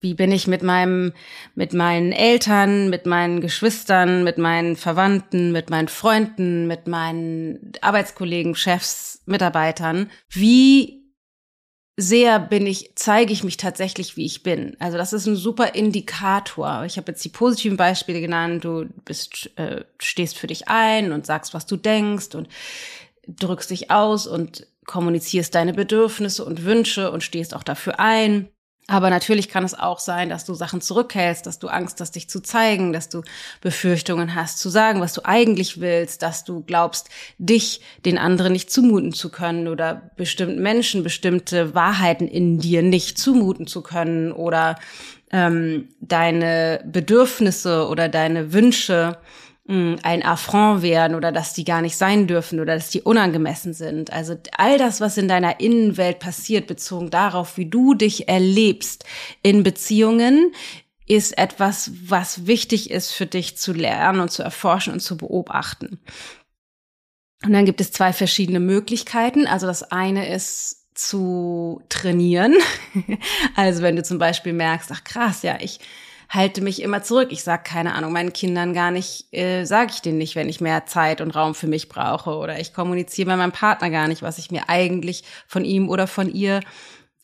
Wie 0.03 0.15
bin 0.15 0.31
ich 0.31 0.47
mit 0.47 0.63
meinem, 0.63 1.13
mit 1.53 1.73
meinen 1.73 2.11
Eltern, 2.11 2.89
mit 2.89 3.05
meinen 3.05 3.39
Geschwistern, 3.39 4.23
mit 4.23 4.39
meinen 4.39 4.75
Verwandten, 4.75 5.51
mit 5.51 5.69
meinen 5.69 5.89
Freunden, 5.89 6.65
mit 6.65 6.87
meinen 6.87 7.73
Arbeitskollegen, 7.81 8.55
Chefs, 8.55 9.21
Mitarbeitern? 9.27 10.09
Wie 10.27 11.00
sehr 12.01 12.39
bin 12.39 12.65
ich, 12.67 12.91
zeige 12.95 13.31
ich 13.31 13.43
mich 13.43 13.57
tatsächlich, 13.57 14.17
wie 14.17 14.25
ich 14.25 14.43
bin. 14.43 14.75
Also 14.79 14.97
das 14.97 15.13
ist 15.13 15.27
ein 15.27 15.35
super 15.35 15.75
Indikator. 15.75 16.83
Ich 16.85 16.97
habe 16.97 17.11
jetzt 17.11 17.23
die 17.23 17.29
positiven 17.29 17.77
Beispiele 17.77 18.21
genannt. 18.21 18.65
Du 18.65 18.87
bist, 19.05 19.51
äh, 19.55 19.83
stehst 19.99 20.37
für 20.37 20.47
dich 20.47 20.67
ein 20.67 21.11
und 21.11 21.25
sagst, 21.25 21.53
was 21.53 21.65
du 21.65 21.77
denkst 21.77 22.35
und 22.35 22.49
drückst 23.27 23.69
dich 23.69 23.91
aus 23.91 24.27
und 24.27 24.67
kommunizierst 24.85 25.53
deine 25.53 25.73
Bedürfnisse 25.73 26.43
und 26.43 26.65
Wünsche 26.65 27.11
und 27.11 27.23
stehst 27.23 27.55
auch 27.55 27.63
dafür 27.63 27.99
ein. 27.99 28.49
Aber 28.87 29.09
natürlich 29.09 29.47
kann 29.47 29.63
es 29.63 29.73
auch 29.77 29.99
sein, 29.99 30.29
dass 30.29 30.43
du 30.43 30.53
Sachen 30.53 30.81
zurückhältst, 30.81 31.45
dass 31.45 31.59
du 31.59 31.67
Angst 31.67 32.01
hast, 32.01 32.15
dich 32.15 32.29
zu 32.29 32.41
zeigen, 32.41 32.91
dass 32.91 33.09
du 33.09 33.21
Befürchtungen 33.61 34.35
hast, 34.35 34.59
zu 34.59 34.69
sagen, 34.69 34.99
was 34.99 35.13
du 35.13 35.21
eigentlich 35.23 35.79
willst, 35.79 36.23
dass 36.23 36.43
du 36.43 36.61
glaubst, 36.61 37.09
dich 37.37 37.81
den 38.05 38.17
anderen 38.17 38.51
nicht 38.51 38.71
zumuten 38.71 39.13
zu 39.13 39.29
können 39.29 39.67
oder 39.67 40.11
bestimmten 40.17 40.61
Menschen 40.61 41.03
bestimmte 41.03 41.73
Wahrheiten 41.73 42.27
in 42.27 42.59
dir 42.59 42.81
nicht 42.81 43.17
zumuten 43.17 43.67
zu 43.67 43.81
können 43.81 44.31
oder 44.31 44.77
ähm, 45.31 45.87
deine 46.01 46.83
Bedürfnisse 46.85 47.87
oder 47.87 48.09
deine 48.09 48.51
Wünsche 48.51 49.17
ein 49.67 50.23
Affront 50.23 50.81
werden 50.81 51.15
oder 51.15 51.31
dass 51.31 51.53
die 51.53 51.63
gar 51.63 51.81
nicht 51.81 51.95
sein 51.95 52.27
dürfen 52.27 52.59
oder 52.59 52.73
dass 52.75 52.89
die 52.89 53.01
unangemessen 53.01 53.73
sind. 53.73 54.11
Also 54.11 54.35
all 54.57 54.77
das, 54.77 54.99
was 54.99 55.17
in 55.17 55.27
deiner 55.27 55.59
Innenwelt 55.59 56.19
passiert, 56.19 56.67
bezogen 56.67 57.09
darauf, 57.09 57.57
wie 57.57 57.69
du 57.69 57.93
dich 57.93 58.27
erlebst 58.27 59.05
in 59.43 59.63
Beziehungen, 59.63 60.53
ist 61.07 61.37
etwas, 61.37 61.91
was 62.05 62.47
wichtig 62.47 62.89
ist 62.89 63.11
für 63.11 63.25
dich 63.25 63.57
zu 63.57 63.73
lernen 63.73 64.19
und 64.19 64.31
zu 64.31 64.43
erforschen 64.43 64.93
und 64.93 65.01
zu 65.01 65.15
beobachten. 65.17 65.99
Und 67.43 67.53
dann 67.53 67.65
gibt 67.65 67.81
es 67.81 67.91
zwei 67.91 68.13
verschiedene 68.13 68.59
Möglichkeiten. 68.59 69.47
Also 69.47 69.67
das 69.67 69.83
eine 69.83 70.33
ist 70.33 70.87
zu 70.95 71.81
trainieren. 71.89 72.55
also 73.55 73.81
wenn 73.81 73.95
du 73.95 74.03
zum 74.03 74.19
Beispiel 74.19 74.53
merkst, 74.53 74.91
ach 74.91 75.03
krass, 75.03 75.43
ja, 75.43 75.57
ich 75.59 75.79
halte 76.31 76.61
mich 76.61 76.81
immer 76.81 77.03
zurück. 77.03 77.27
Ich 77.31 77.43
sag 77.43 77.65
keine 77.65 77.93
Ahnung 77.93 78.13
meinen 78.13 78.33
Kindern 78.33 78.73
gar 78.73 78.89
nicht, 78.89 79.33
äh, 79.33 79.65
sage 79.65 79.91
ich 79.93 80.01
denen 80.01 80.17
nicht, 80.17 80.35
wenn 80.35 80.49
ich 80.49 80.61
mehr 80.61 80.85
Zeit 80.85 81.19
und 81.19 81.35
Raum 81.35 81.53
für 81.53 81.67
mich 81.67 81.89
brauche 81.89 82.31
oder 82.31 82.59
ich 82.59 82.73
kommuniziere 82.73 83.27
bei 83.27 83.35
meinem 83.35 83.51
Partner 83.51 83.89
gar 83.89 84.07
nicht, 84.07 84.21
was 84.21 84.37
ich 84.37 84.49
mir 84.49 84.69
eigentlich 84.69 85.23
von 85.45 85.65
ihm 85.65 85.89
oder 85.89 86.07
von 86.07 86.33
ihr 86.33 86.61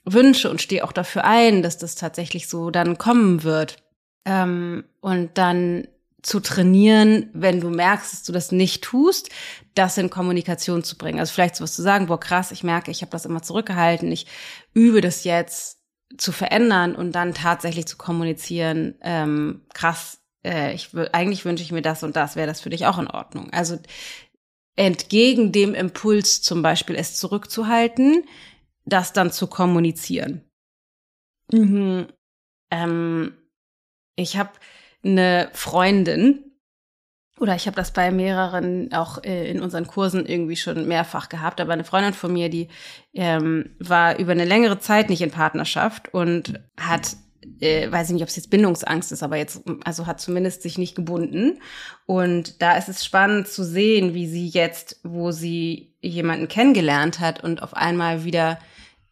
wünsche 0.04 0.50
und 0.50 0.62
stehe 0.62 0.84
auch 0.84 0.92
dafür 0.92 1.24
ein, 1.24 1.64
dass 1.64 1.78
das 1.78 1.96
tatsächlich 1.96 2.50
so 2.50 2.70
dann 2.70 2.98
kommen 2.98 3.44
wird. 3.44 3.78
Ähm, 4.26 4.84
und 5.00 5.38
dann 5.38 5.88
zu 6.22 6.42
trainieren, 6.42 7.30
wenn 7.34 7.62
du 7.62 7.70
merkst, 7.70 8.12
dass 8.12 8.24
du 8.24 8.34
das 8.34 8.52
nicht 8.52 8.84
tust, 8.84 9.30
das 9.76 9.98
in 9.98 10.10
Kommunikation 10.10 10.84
zu 10.84 10.98
bringen. 10.98 11.20
Also 11.20 11.32
vielleicht 11.32 11.56
sowas 11.56 11.74
zu 11.74 11.82
sagen, 11.82 12.08
boah 12.08 12.20
krass, 12.20 12.52
ich 12.52 12.64
merke, 12.64 12.92
ich 12.92 13.02
habe 13.02 13.12
das 13.12 13.26
immer 13.26 13.42
zurückgehalten, 13.42 14.12
ich 14.12 14.26
übe 14.74 15.00
das 15.00 15.24
jetzt, 15.24 15.78
zu 16.16 16.32
verändern 16.32 16.96
und 16.96 17.12
dann 17.14 17.34
tatsächlich 17.34 17.86
zu 17.86 17.98
kommunizieren, 17.98 18.96
ähm, 19.02 19.66
krass, 19.74 20.22
äh, 20.46 20.74
ich 20.74 20.90
eigentlich 21.12 21.46
wünsche 21.46 21.64
ich 21.64 21.72
mir 21.72 21.82
das 21.82 22.04
und 22.04 22.16
das, 22.16 22.36
wäre 22.36 22.48
das 22.48 22.62
für 22.62 22.70
dich 22.70 22.86
auch 22.86 22.98
in 22.98 23.08
Ordnung. 23.08 23.52
Also 23.52 23.78
entgegen 24.76 25.52
dem 25.52 25.74
Impuls 25.74 26.42
zum 26.42 26.62
Beispiel 26.62 26.96
es 26.96 27.16
zurückzuhalten, 27.16 28.24
das 28.86 29.12
dann 29.12 29.32
zu 29.32 29.48
kommunizieren. 29.48 30.44
Mhm. 31.52 32.08
Ähm, 32.72 33.34
ich 34.16 34.38
habe 34.38 34.52
eine 35.04 35.50
Freundin, 35.54 36.47
oder 37.39 37.56
ich 37.56 37.67
habe 37.67 37.75
das 37.75 37.91
bei 37.91 38.12
mehreren 38.12 38.91
auch 38.94 39.24
äh, 39.24 39.50
in 39.50 39.62
unseren 39.62 39.88
Kursen 39.88 40.25
irgendwie 40.25 40.56
schon 40.56 40.88
mehrfach 40.88 41.29
gehabt, 41.29 41.62
aber 41.62 41.74
eine 41.74 41.84
Freundin 41.84 42.13
von 42.13 42.34
mir, 42.34 42.50
die 42.50 42.67
ähm, 43.13 43.75
war 43.79 44.17
über 44.17 44.32
eine 44.32 44.46
längere 44.46 44.79
Zeit 44.79 45.10
nicht 45.10 45.22
in 45.22 45.32
Partnerschaft 45.32 46.13
und 46.13 46.60
hat 46.79 47.17
äh, 47.60 47.91
weiß 47.91 48.10
ich 48.10 48.13
nicht, 48.13 48.24
ob 48.24 48.29
es 48.29 48.36
jetzt 48.36 48.50
Bindungsangst 48.50 49.12
ist, 49.12 49.24
aber 49.24 49.38
jetzt, 49.38 49.62
also 49.84 50.06
hat 50.06 50.20
zumindest 50.20 50.62
sich 50.62 50.77
nicht 50.77 50.96
gebunden. 50.96 51.60
Und 52.06 52.62
da 52.62 52.77
ist 52.77 52.89
es 52.89 53.06
spannend 53.06 53.48
zu 53.48 53.63
sehen, 53.63 54.13
wie 54.13 54.27
sie 54.27 54.48
jetzt, 54.48 55.00
wo 55.03 55.32
sie 55.32 55.96
jemanden 56.01 56.48
kennengelernt 56.48 57.20
hat 57.20 57.44
und 57.44 57.63
auf 57.63 57.75
einmal 57.75 58.24
wieder 58.24 58.60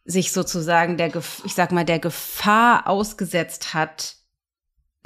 sich 0.04 0.32
sozusagen 0.32 0.96
der, 0.96 1.10
ich 1.16 1.54
sag 1.54 1.72
mal, 1.72 1.84
der 1.84 1.98
Gefahr 1.98 2.86
ausgesetzt 2.86 3.74
hat, 3.74 4.16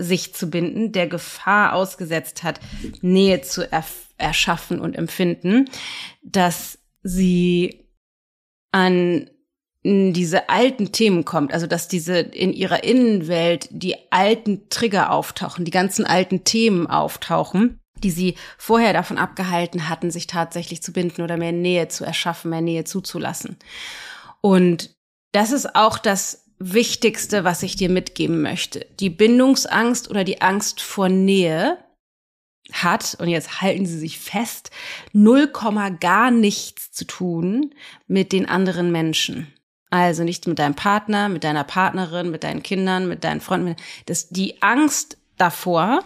sich 0.00 0.34
zu 0.34 0.50
binden, 0.50 0.92
der 0.92 1.06
Gefahr 1.06 1.74
ausgesetzt 1.74 2.42
hat, 2.42 2.60
Nähe 3.02 3.42
zu 3.42 3.68
erschaffen 4.18 4.80
und 4.80 4.96
empfinden, 4.96 5.68
dass 6.22 6.78
sie 7.02 7.86
an 8.72 9.30
diese 9.82 10.50
alten 10.50 10.92
Themen 10.92 11.24
kommt, 11.24 11.54
also 11.54 11.66
dass 11.66 11.88
diese 11.88 12.18
in 12.18 12.52
ihrer 12.52 12.84
Innenwelt 12.84 13.68
die 13.70 13.96
alten 14.10 14.68
Trigger 14.68 15.10
auftauchen, 15.10 15.64
die 15.64 15.70
ganzen 15.70 16.04
alten 16.04 16.44
Themen 16.44 16.86
auftauchen, 16.86 17.80
die 18.02 18.10
sie 18.10 18.36
vorher 18.58 18.92
davon 18.92 19.16
abgehalten 19.16 19.88
hatten, 19.88 20.10
sich 20.10 20.26
tatsächlich 20.26 20.82
zu 20.82 20.92
binden 20.92 21.22
oder 21.22 21.38
mehr 21.38 21.52
Nähe 21.52 21.88
zu 21.88 22.04
erschaffen, 22.04 22.50
mehr 22.50 22.60
Nähe 22.60 22.84
zuzulassen. 22.84 23.56
Und 24.42 24.94
das 25.32 25.50
ist 25.50 25.74
auch 25.74 25.98
das 25.98 26.49
Wichtigste, 26.60 27.42
was 27.42 27.62
ich 27.62 27.74
dir 27.74 27.88
mitgeben 27.88 28.42
möchte. 28.42 28.86
Die 29.00 29.10
Bindungsangst 29.10 30.10
oder 30.10 30.24
die 30.24 30.42
Angst 30.42 30.82
vor 30.82 31.08
Nähe 31.08 31.78
hat, 32.70 33.16
und 33.18 33.28
jetzt 33.28 33.62
halten 33.62 33.86
Sie 33.86 33.98
sich 33.98 34.20
fest, 34.20 34.70
null 35.12 35.48
Komma 35.48 35.88
gar 35.88 36.30
nichts 36.30 36.92
zu 36.92 37.06
tun 37.06 37.74
mit 38.06 38.32
den 38.32 38.46
anderen 38.48 38.92
Menschen. 38.92 39.52
Also 39.88 40.22
nicht 40.22 40.46
mit 40.46 40.58
deinem 40.58 40.76
Partner, 40.76 41.28
mit 41.28 41.42
deiner 41.42 41.64
Partnerin, 41.64 42.30
mit 42.30 42.44
deinen 42.44 42.62
Kindern, 42.62 43.08
mit 43.08 43.24
deinen 43.24 43.40
Freunden. 43.40 43.74
Das, 44.06 44.28
die 44.28 44.62
Angst 44.62 45.16
davor 45.36 46.04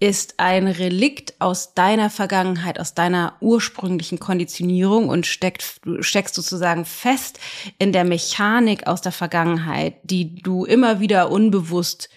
ist 0.00 0.34
ein 0.38 0.68
Relikt 0.68 1.40
aus 1.40 1.74
deiner 1.74 2.10
Vergangenheit, 2.10 2.78
aus 2.78 2.94
deiner 2.94 3.36
ursprünglichen 3.40 4.18
Konditionierung 4.18 5.08
und 5.08 5.26
steckt, 5.26 5.84
du 5.84 6.02
steckst 6.02 6.34
sozusagen 6.34 6.84
fest 6.84 7.40
in 7.78 7.92
der 7.92 8.04
Mechanik 8.04 8.86
aus 8.86 9.00
der 9.00 9.12
Vergangenheit, 9.12 9.96
die 10.04 10.36
du 10.36 10.64
immer 10.64 11.00
wieder 11.00 11.30
unbewusst 11.30 12.08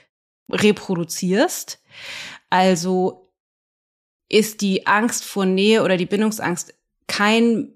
reproduzierst. 0.50 1.82
Also 2.50 3.34
ist 4.30 4.62
die 4.62 4.88
Angst 4.88 5.26
vor 5.26 5.46
Nähe 5.46 5.84
oder 5.84 5.98
die 5.98 6.06
Bindungsangst 6.06 6.74
kein 7.08 7.74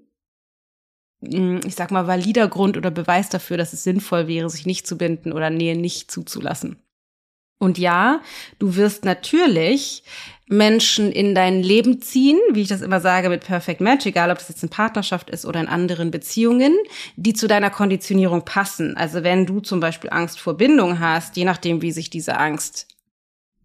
hm, 1.22 1.60
ich 1.66 1.74
sag 1.74 1.90
mal, 1.90 2.06
valider 2.06 2.48
Grund 2.48 2.76
oder 2.76 2.90
Beweis 2.90 3.28
dafür, 3.28 3.56
dass 3.56 3.72
es 3.72 3.82
sinnvoll 3.82 4.28
wäre, 4.28 4.50
sich 4.50 4.66
nicht 4.66 4.86
zu 4.86 4.98
binden 4.98 5.32
oder 5.32 5.50
Nähe 5.50 5.76
nicht 5.76 6.10
zuzulassen. 6.10 6.82
Und 7.58 7.78
ja, 7.78 8.20
du 8.58 8.76
wirst 8.76 9.04
natürlich 9.04 10.02
Menschen 10.48 11.10
in 11.10 11.34
dein 11.34 11.62
Leben 11.62 12.00
ziehen, 12.00 12.38
wie 12.52 12.62
ich 12.62 12.68
das 12.68 12.82
immer 12.82 13.00
sage 13.00 13.28
mit 13.28 13.44
Perfect 13.44 13.80
Match, 13.80 14.06
egal 14.06 14.30
ob 14.30 14.38
das 14.38 14.48
jetzt 14.48 14.62
in 14.62 14.68
Partnerschaft 14.68 15.30
ist 15.30 15.44
oder 15.44 15.60
in 15.60 15.66
anderen 15.66 16.10
Beziehungen, 16.10 16.76
die 17.16 17.32
zu 17.32 17.48
deiner 17.48 17.70
Konditionierung 17.70 18.44
passen. 18.44 18.96
Also 18.96 19.24
wenn 19.24 19.46
du 19.46 19.60
zum 19.60 19.80
Beispiel 19.80 20.10
Angst 20.10 20.38
vor 20.38 20.56
Bindung 20.56 21.00
hast, 21.00 21.36
je 21.36 21.44
nachdem, 21.44 21.82
wie 21.82 21.90
sich 21.90 22.10
diese 22.10 22.36
Angst 22.38 22.86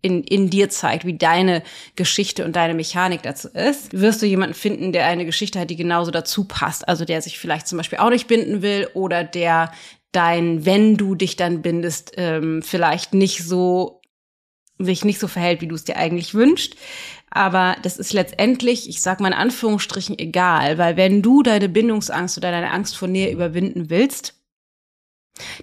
in, 0.02 0.24
in 0.24 0.50
dir 0.50 0.70
zeigt, 0.70 1.06
wie 1.06 1.18
deine 1.18 1.62
Geschichte 1.96 2.44
und 2.46 2.56
deine 2.56 2.74
Mechanik 2.74 3.22
dazu 3.22 3.50
ist, 3.50 3.94
wirst 3.94 4.22
du 4.24 4.26
jemanden 4.26 4.56
finden, 4.56 4.92
der 4.92 5.06
eine 5.06 5.26
Geschichte 5.26 5.60
hat, 5.60 5.70
die 5.70 5.76
genauso 5.76 6.10
dazu 6.10 6.46
passt. 6.46 6.88
Also 6.88 7.06
der 7.06 7.22
sich 7.22 7.38
vielleicht 7.38 7.68
zum 7.68 7.78
Beispiel 7.78 8.00
auch 8.00 8.10
nicht 8.10 8.28
binden 8.28 8.64
will 8.64 8.88
oder 8.96 9.24
der 9.24 9.72
dein, 10.12 10.66
wenn 10.66 10.98
du 10.98 11.16
dich 11.16 11.36
dann 11.36 11.62
bindest, 11.62 12.14
ähm, 12.18 12.62
vielleicht 12.62 13.14
nicht 13.14 13.44
so, 13.44 14.02
sich 14.78 15.06
nicht 15.06 15.20
so 15.20 15.28
verhält, 15.28 15.62
wie 15.62 15.68
du 15.68 15.76
es 15.76 15.84
dir 15.84 15.98
eigentlich 15.98 16.34
wünscht. 16.34 16.76
Aber 17.30 17.78
das 17.84 17.98
ist 17.98 18.12
letztendlich, 18.12 18.90
ich 18.90 19.02
sag 19.02 19.22
mal 19.22 19.30
in 19.30 19.34
Anführungsstrichen, 19.34 20.20
egal, 20.20 20.78
weil 20.78 20.98
wenn 20.98 21.22
du 21.22 21.44
deine 21.44 21.70
Bindungsangst 21.70 22.38
oder 22.38 22.52
deine 22.52 22.72
Angst 22.72 22.98
vor 22.98 23.08
Nähe 23.08 23.32
überwinden 23.32 23.90
willst, 23.90 24.41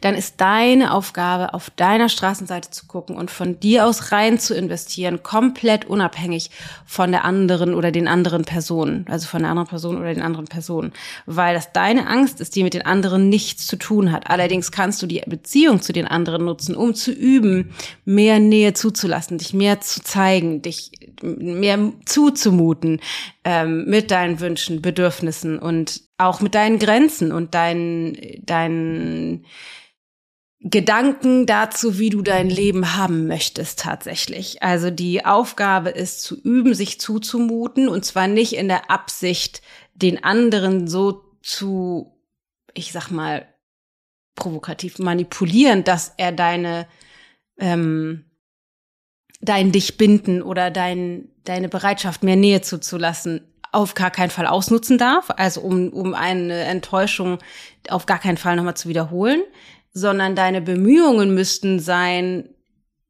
dann 0.01 0.15
ist 0.15 0.41
deine 0.41 0.93
Aufgabe, 0.93 1.55
auf 1.55 1.71
deiner 1.71 2.09
Straßenseite 2.09 2.71
zu 2.71 2.87
gucken 2.87 3.17
und 3.17 3.31
von 3.31 3.61
dir 3.61 3.87
aus 3.87 4.13
rein 4.13 4.39
zu 4.39 4.55
investieren, 4.55 5.23
komplett 5.23 5.85
unabhängig 5.85 6.51
von 6.87 7.11
der 7.11 7.25
anderen 7.25 7.75
oder 7.75 7.93
den 7.93 8.09
anderen 8.09 8.45
Personen, 8.45 9.07
also 9.09 9.27
von 9.27 9.43
der 9.43 9.51
anderen 9.51 9.69
Person 9.69 9.99
oder 9.99 10.13
den 10.13 10.23
anderen 10.23 10.47
Personen, 10.47 10.93
weil 11.27 11.55
das 11.55 11.73
deine 11.73 12.07
Angst 12.07 12.41
ist, 12.41 12.57
die 12.57 12.63
mit 12.63 12.75
den 12.75 12.87
anderen 12.87 13.29
nichts 13.29 13.67
zu 13.67 13.77
tun 13.77 14.13
hat. 14.13 14.31
Allerdings 14.31 14.73
kannst 14.73 15.03
du 15.03 15.07
die 15.07 15.23
Beziehung 15.27 15.81
zu 15.83 15.93
den 15.93 16.07
anderen 16.07 16.45
nutzen, 16.45 16.75
um 16.75 16.95
zu 16.95 17.13
üben, 17.13 17.75
mehr 18.05 18.39
Nähe 18.41 18.73
zuzulassen, 18.73 19.39
dich 19.39 19.55
mehr 19.55 19.81
zu 19.81 20.03
zeigen, 20.03 20.63
dich 20.63 20.93
mehr 21.23 21.93
zuzumuten 22.05 23.01
ähm, 23.51 23.87
mit 23.87 24.11
deinen 24.11 24.41
Wünschen, 24.41 24.83
Bedürfnissen 24.83 25.59
und 25.59 26.03
auch 26.19 26.43
mit 26.43 26.55
deinen 26.55 26.79
Grenzen 26.79 27.33
und 27.33 27.55
deinen, 27.55 28.15
deinen 28.45 29.47
Gedanken 30.61 31.47
dazu, 31.47 31.99
wie 31.99 32.11
du 32.11 32.21
dein 32.21 32.51
Leben 32.51 32.95
haben 32.95 33.27
möchtest 33.27 33.79
tatsächlich. 33.79 34.63
Also 34.63 34.91
die 34.91 35.25
Aufgabe 35.25 35.89
ist 35.89 36.21
zu 36.21 36.39
üben, 36.39 36.75
sich 36.75 37.01
zuzumuten 37.01 37.89
und 37.89 38.05
zwar 38.05 38.29
nicht 38.29 38.53
in 38.53 38.69
der 38.69 38.91
Absicht, 38.91 39.63
den 39.95 40.23
anderen 40.23 40.87
so 40.87 41.25
zu, 41.43 42.21
ich 42.75 42.93
sag 42.93 43.11
mal, 43.11 43.49
provokativ 44.35 44.99
manipulieren, 44.99 45.85
dass 45.85 46.13
er 46.19 46.33
deine, 46.33 46.87
ähm, 47.59 48.27
dein 49.41 49.73
dich 49.73 49.97
binden 49.97 50.43
oder 50.43 50.71
dein, 50.71 51.31
deine 51.49 51.69
Bereitschaft, 51.69 52.23
mehr 52.23 52.37
Nähe 52.37 52.61
zuzulassen, 52.61 53.41
auf 53.73 53.95
gar 53.95 54.11
keinen 54.11 54.31
Fall 54.31 54.47
ausnutzen 54.47 54.99
darf, 54.99 55.31
also 55.37 55.61
um, 55.61 55.91
um 55.91 56.15
eine 56.15 56.61
Enttäuschung 56.63 57.39
auf 57.89 58.07
gar 58.07 58.19
keinen 58.19 58.39
Fall 58.39 58.57
nochmal 58.57 58.77
zu 58.77 58.89
wiederholen, 58.89 59.43
sondern 59.93 60.37
deine 60.37 60.61
Bemühungen 60.61 61.35
müssten 61.35 61.79
sein, 61.81 62.49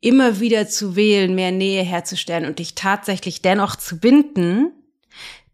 immer 0.00 0.40
wieder 0.40 0.68
zu 0.68 0.96
wählen, 0.96 1.34
mehr 1.34 1.52
Nähe 1.52 1.82
herzustellen 1.82 2.46
und 2.46 2.58
dich 2.58 2.74
tatsächlich 2.74 3.42
dennoch 3.42 3.76
zu 3.76 3.98
binden, 3.98 4.72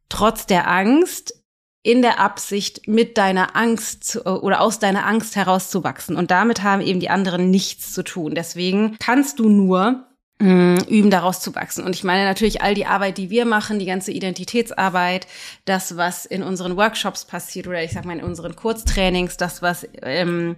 trotz 0.09 0.47
der 0.47 0.71
Angst, 0.71 1.35
in 1.83 2.01
der 2.01 2.19
Absicht, 2.19 2.89
mit 2.89 3.19
deiner 3.19 3.55
Angst 3.57 4.05
zu, 4.05 4.25
oder 4.25 4.63
aus 4.63 4.79
deiner 4.79 5.05
Angst 5.07 5.37
herauszuwachsen. 5.37 6.17
Und 6.17 6.31
damit 6.31 6.63
haben 6.63 6.81
eben 6.81 6.99
die 6.99 7.11
anderen 7.11 7.51
nichts 7.51 7.93
zu 7.93 8.03
tun. 8.03 8.35
Deswegen 8.35 8.97
kannst 8.99 9.39
du 9.39 9.51
nur 9.51 10.07
üben, 10.41 11.11
daraus 11.11 11.41
zu 11.41 11.55
wachsen. 11.55 11.85
Und 11.85 11.95
ich 11.95 12.03
meine 12.03 12.25
natürlich 12.25 12.61
all 12.61 12.75
die 12.75 12.87
Arbeit, 12.87 13.19
die 13.19 13.31
wir 13.31 13.45
machen, 13.45 13.79
die 13.79 13.87
ganze 13.87 14.11
Identitätsarbeit, 14.11 15.29
das, 15.65 15.97
was 15.97 16.27
in 16.27 16.43
unseren 16.43 16.77
Workshops 16.77 17.25
passiert 17.25 17.69
oder 17.69 17.83
ich 17.83 17.93
sag 17.93 18.05
mal 18.05 18.19
in 18.19 18.25
unseren 18.25 18.57
Kurztrainings, 18.57 19.37
das, 19.37 19.63
was 19.63 19.87
ähm, 20.03 20.57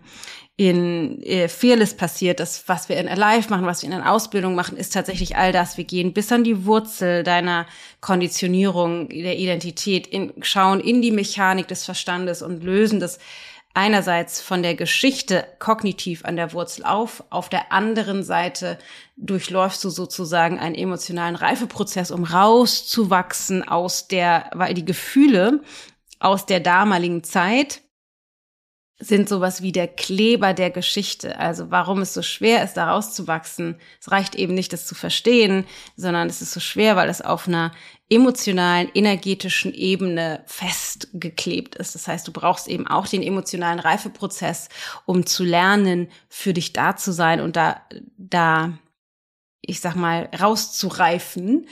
in 0.57 1.23
äh, 1.23 1.49
Fearless 1.49 1.95
passiert, 1.95 2.41
das, 2.41 2.67
was 2.67 2.89
wir 2.89 2.97
in 2.97 3.09
Alive 3.09 3.51
machen, 3.51 3.67
was 3.67 3.83
wir 3.83 3.91
in 3.91 3.99
der 3.99 4.11
Ausbildung 4.11 4.55
machen, 4.55 4.79
ist 4.79 4.95
tatsächlich 4.95 5.37
all 5.37 5.53
das. 5.53 5.77
Wir 5.77 5.85
gehen 5.85 6.15
bis 6.15 6.33
an 6.33 6.43
die 6.43 6.65
Wurzel 6.65 7.23
deiner 7.23 7.67
Konditionierung, 8.01 9.11
der 9.11 9.39
Identität, 9.39 10.07
in, 10.07 10.33
schauen 10.41 10.81
in 10.81 11.03
die 11.03 11.11
Mechanik 11.11 11.69
des 11.69 11.85
Verstandes 11.85 12.41
und 12.41 12.65
lösen 12.65 12.99
das 12.99 13.19
einerseits 13.77 14.41
von 14.41 14.63
der 14.63 14.75
Geschichte 14.75 15.47
kognitiv 15.59 16.25
an 16.25 16.37
der 16.37 16.53
Wurzel 16.55 16.85
auf, 16.85 17.23
auf 17.29 17.51
der 17.51 17.73
anderen 17.73 18.23
Seite 18.23 18.79
durchläufst 19.17 19.85
du 19.85 19.91
sozusagen 19.91 20.59
einen 20.59 20.75
emotionalen 20.75 21.37
Reifeprozess, 21.37 22.11
um 22.11 22.25
rauszuwachsen 22.25 23.69
aus 23.69 24.09
der, 24.09 24.51
weil 24.55 24.73
die 24.73 24.85
Gefühle 24.85 25.61
aus 26.19 26.47
der 26.47 26.61
damaligen 26.61 27.23
Zeit 27.23 27.83
sind 28.99 29.29
sowas 29.29 29.61
wie 29.61 29.73
der 29.73 29.89
Kleber 29.89 30.55
der 30.55 30.71
Geschichte. 30.71 31.39
Also 31.39 31.71
warum 31.71 32.01
es 32.01 32.15
so 32.15 32.23
schwer 32.23 32.65
ist, 32.65 32.79
da 32.79 32.91
rauszuwachsen. 32.91 33.77
Es 34.01 34.11
reicht 34.11 34.35
eben 34.35 34.55
nicht, 34.55 34.73
das 34.73 34.87
zu 34.87 34.95
verstehen, 34.95 35.67
sondern 35.97 36.29
es 36.29 36.41
ist 36.41 36.53
so 36.53 36.61
schwer, 36.61 36.97
weil 36.97 37.11
es 37.11 37.21
auf 37.21 37.47
einer 37.47 37.73
emotionalen, 38.09 38.89
energetischen 38.95 39.75
Ebene 39.75 40.45
festgeklebt 40.47 41.75
ist. 41.75 41.95
Das 41.95 42.07
heißt, 42.07 42.27
du 42.29 42.33
brauchst 42.33 42.69
eben 42.69 42.87
auch 42.87 43.07
den 43.07 43.23
emotionalen 43.23 43.81
Reifeprozess, 43.81 44.69
um 45.07 45.27
zu 45.27 45.45
lernen, 45.45 46.09
für 46.29 46.53
dich 46.53 46.73
da 46.73 46.97
zu 46.97 47.13
sein 47.13 47.41
und 47.41 47.57
da, 47.57 47.83
da, 48.17 48.79
ich 49.61 49.81
sag 49.81 49.97
mal, 49.97 50.29
rauszureifen 50.41 51.67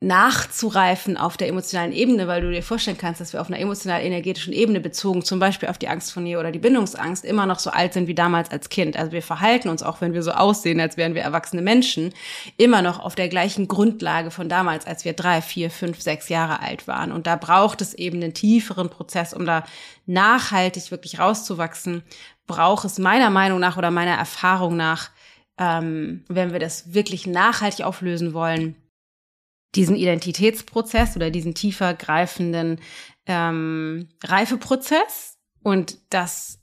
nachzureifen 0.00 1.16
auf 1.16 1.36
der 1.36 1.48
emotionalen 1.48 1.92
Ebene, 1.92 2.28
weil 2.28 2.40
du 2.40 2.52
dir 2.52 2.62
vorstellen 2.62 2.98
kannst, 2.98 3.20
dass 3.20 3.32
wir 3.32 3.40
auf 3.40 3.48
einer 3.48 3.58
emotional-energetischen 3.58 4.52
Ebene 4.52 4.78
bezogen, 4.78 5.24
zum 5.24 5.40
Beispiel 5.40 5.68
auf 5.68 5.78
die 5.78 5.88
Angst 5.88 6.12
vor 6.12 6.22
Nähe 6.22 6.38
oder 6.38 6.52
die 6.52 6.60
Bindungsangst, 6.60 7.24
immer 7.24 7.46
noch 7.46 7.58
so 7.58 7.70
alt 7.70 7.94
sind 7.94 8.06
wie 8.06 8.14
damals 8.14 8.48
als 8.52 8.68
Kind. 8.68 8.96
Also 8.96 9.10
wir 9.10 9.22
verhalten 9.22 9.68
uns, 9.68 9.82
auch 9.82 10.00
wenn 10.00 10.14
wir 10.14 10.22
so 10.22 10.30
aussehen, 10.30 10.80
als 10.80 10.96
wären 10.96 11.16
wir 11.16 11.22
erwachsene 11.22 11.62
Menschen, 11.62 12.14
immer 12.56 12.80
noch 12.80 13.00
auf 13.00 13.16
der 13.16 13.28
gleichen 13.28 13.66
Grundlage 13.66 14.30
von 14.30 14.48
damals, 14.48 14.86
als 14.86 15.04
wir 15.04 15.14
drei, 15.14 15.42
vier, 15.42 15.68
fünf, 15.68 16.00
sechs 16.00 16.28
Jahre 16.28 16.62
alt 16.62 16.86
waren. 16.86 17.10
Und 17.10 17.26
da 17.26 17.34
braucht 17.34 17.80
es 17.80 17.92
eben 17.94 18.22
einen 18.22 18.34
tieferen 18.34 18.90
Prozess, 18.90 19.34
um 19.34 19.46
da 19.46 19.64
nachhaltig 20.06 20.92
wirklich 20.92 21.18
rauszuwachsen, 21.18 22.04
braucht 22.46 22.84
es 22.84 23.00
meiner 23.00 23.30
Meinung 23.30 23.58
nach 23.58 23.76
oder 23.76 23.90
meiner 23.90 24.14
Erfahrung 24.14 24.76
nach, 24.76 25.10
ähm, 25.58 26.22
wenn 26.28 26.52
wir 26.52 26.60
das 26.60 26.94
wirklich 26.94 27.26
nachhaltig 27.26 27.84
auflösen 27.84 28.32
wollen, 28.32 28.76
diesen 29.74 29.96
Identitätsprozess 29.96 31.16
oder 31.16 31.30
diesen 31.30 31.54
tiefer 31.54 31.94
greifenden 31.94 32.80
ähm, 33.26 34.08
Reifeprozess 34.24 35.36
und 35.62 35.98
das 36.10 36.58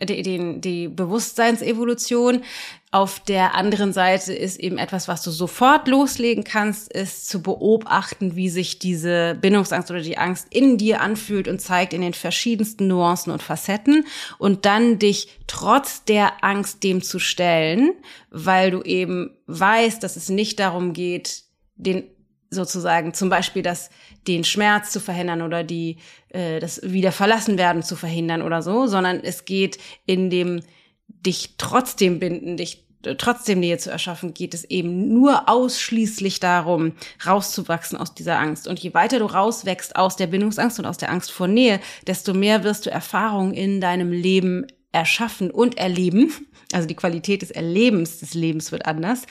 die, 0.00 0.60
die 0.60 0.88
Bewusstseinsevolution. 0.88 2.42
Auf 2.90 3.20
der 3.20 3.54
anderen 3.54 3.92
Seite 3.92 4.32
ist 4.32 4.58
eben 4.58 4.78
etwas, 4.78 5.08
was 5.08 5.22
du 5.22 5.30
sofort 5.30 5.88
loslegen 5.88 6.44
kannst, 6.44 6.90
ist 6.92 7.28
zu 7.28 7.42
beobachten, 7.42 8.34
wie 8.36 8.48
sich 8.48 8.78
diese 8.78 9.36
Bindungsangst 9.40 9.90
oder 9.90 10.00
die 10.00 10.16
Angst 10.16 10.46
in 10.50 10.78
dir 10.78 11.00
anfühlt 11.00 11.48
und 11.48 11.60
zeigt 11.60 11.92
in 11.92 12.00
den 12.00 12.14
verschiedensten 12.14 12.86
Nuancen 12.86 13.32
und 13.32 13.42
Facetten 13.42 14.06
und 14.38 14.64
dann 14.64 14.98
dich 14.98 15.28
trotz 15.46 16.04
der 16.04 16.44
Angst 16.44 16.82
dem 16.84 17.02
zu 17.02 17.18
stellen, 17.18 17.92
weil 18.30 18.70
du 18.70 18.82
eben 18.82 19.36
weißt, 19.46 20.02
dass 20.02 20.16
es 20.16 20.28
nicht 20.28 20.60
darum 20.60 20.92
geht, 20.92 21.42
den 21.74 22.04
sozusagen 22.50 23.14
zum 23.14 23.28
Beispiel 23.28 23.62
das, 23.62 23.90
den 24.26 24.44
Schmerz 24.44 24.90
zu 24.90 25.00
verhindern 25.00 25.42
oder 25.42 25.64
die, 25.64 25.98
äh, 26.30 26.60
das 26.60 26.80
wieder 26.82 27.12
verlassen 27.12 27.58
werden 27.58 27.82
zu 27.82 27.96
verhindern 27.96 28.42
oder 28.42 28.62
so, 28.62 28.86
sondern 28.86 29.20
es 29.22 29.44
geht 29.44 29.78
in 30.06 30.30
dem 30.30 30.60
dich 31.06 31.54
trotzdem 31.58 32.18
binden, 32.18 32.56
dich 32.56 32.84
trotzdem 33.02 33.60
Nähe 33.60 33.78
zu 33.78 33.90
erschaffen, 33.90 34.34
geht 34.34 34.54
es 34.54 34.64
eben 34.64 35.12
nur 35.12 35.48
ausschließlich 35.48 36.40
darum, 36.40 36.92
rauszuwachsen 37.24 37.96
aus 37.96 38.14
dieser 38.14 38.38
Angst. 38.38 38.66
Und 38.66 38.78
je 38.80 38.92
weiter 38.94 39.18
du 39.18 39.26
rauswächst 39.26 39.96
aus 39.96 40.16
der 40.16 40.26
Bindungsangst 40.26 40.78
und 40.78 40.86
aus 40.86 40.98
der 40.98 41.10
Angst 41.10 41.30
vor 41.30 41.48
Nähe, 41.48 41.80
desto 42.06 42.34
mehr 42.34 42.64
wirst 42.64 42.86
du 42.86 42.90
Erfahrungen 42.90 43.54
in 43.54 43.80
deinem 43.80 44.10
Leben 44.10 44.66
erschaffen 44.92 45.50
und 45.50 45.78
erleben. 45.78 46.32
Also 46.74 46.86
die 46.86 46.96
Qualität 46.96 47.40
des 47.40 47.50
Erlebens 47.50 48.18
des 48.18 48.34
Lebens 48.34 48.72
wird 48.72 48.84
anders. 48.84 49.22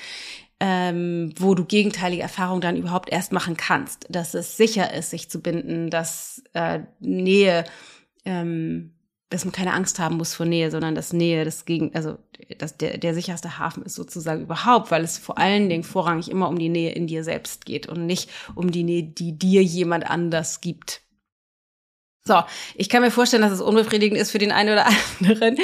Ähm, 0.60 1.34
wo 1.38 1.54
du 1.54 1.66
gegenteilige 1.66 2.24
Erfahrungen 2.24 2.62
dann 2.62 2.78
überhaupt 2.78 3.12
erst 3.12 3.32
machen 3.32 3.58
kannst, 3.58 4.08
dass 4.10 4.34
es 4.34 4.58
sicher 4.58 4.92
ist, 4.92 5.12
sich 5.12 5.30
zu 5.30 5.40
binden, 5.40 5.92
dass 5.92 6.42
äh, 6.54 6.80
Nähe 7.00 7.64
ähm, 8.26 8.98
dass 9.30 9.44
man 9.44 9.52
keine 9.52 9.74
Angst 9.74 10.00
haben 10.00 10.18
muss 10.18 10.34
vor 10.34 10.46
Nähe, 10.46 10.72
sondern 10.72 10.96
dass 10.96 11.12
Nähe 11.12 11.44
das 11.44 11.66
gegen, 11.66 11.94
also 11.94 12.18
dass 12.60 12.78
der, 12.78 12.98
der 12.98 13.14
sicherste 13.14 13.60
Hafen 13.60 13.84
ist 13.84 13.96
sozusagen 13.96 14.44
überhaupt, 14.44 14.90
weil 14.90 15.04
es 15.04 15.18
vor 15.18 15.38
allen 15.38 15.68
Dingen 15.68 15.84
vorrangig 15.84 16.32
immer 16.32 16.48
um 16.48 16.58
die 16.58 16.70
Nähe 16.70 16.92
in 16.92 17.08
dir 17.08 17.24
selbst 17.24 17.66
geht 17.66 17.88
und 17.88 18.06
nicht 18.06 18.30
um 18.56 18.72
die 18.72 18.84
Nähe, 18.84 19.04
die 19.04 19.38
dir 19.38 19.64
jemand 19.64 20.10
anders 20.10 20.62
gibt. 20.62 21.02
So, 22.28 22.44
ich 22.76 22.90
kann 22.90 23.02
mir 23.02 23.12
vorstellen, 23.12 23.42
dass 23.42 23.54
es 23.54 23.62
unbefriedigend 23.62 24.20
ist 24.20 24.32
für 24.32 24.38
den 24.38 24.52
einen 24.52 24.74
oder 24.74 24.86
anderen. 25.20 25.58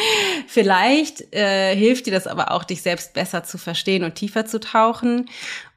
Vielleicht 0.47 1.33
äh, 1.35 1.75
hilft 1.75 2.05
dir 2.05 2.13
das 2.13 2.25
aber 2.25 2.51
auch, 2.51 2.63
dich 2.63 2.81
selbst 2.81 3.13
besser 3.13 3.43
zu 3.43 3.57
verstehen 3.57 4.03
und 4.05 4.15
tiefer 4.15 4.45
zu 4.45 4.61
tauchen 4.61 5.29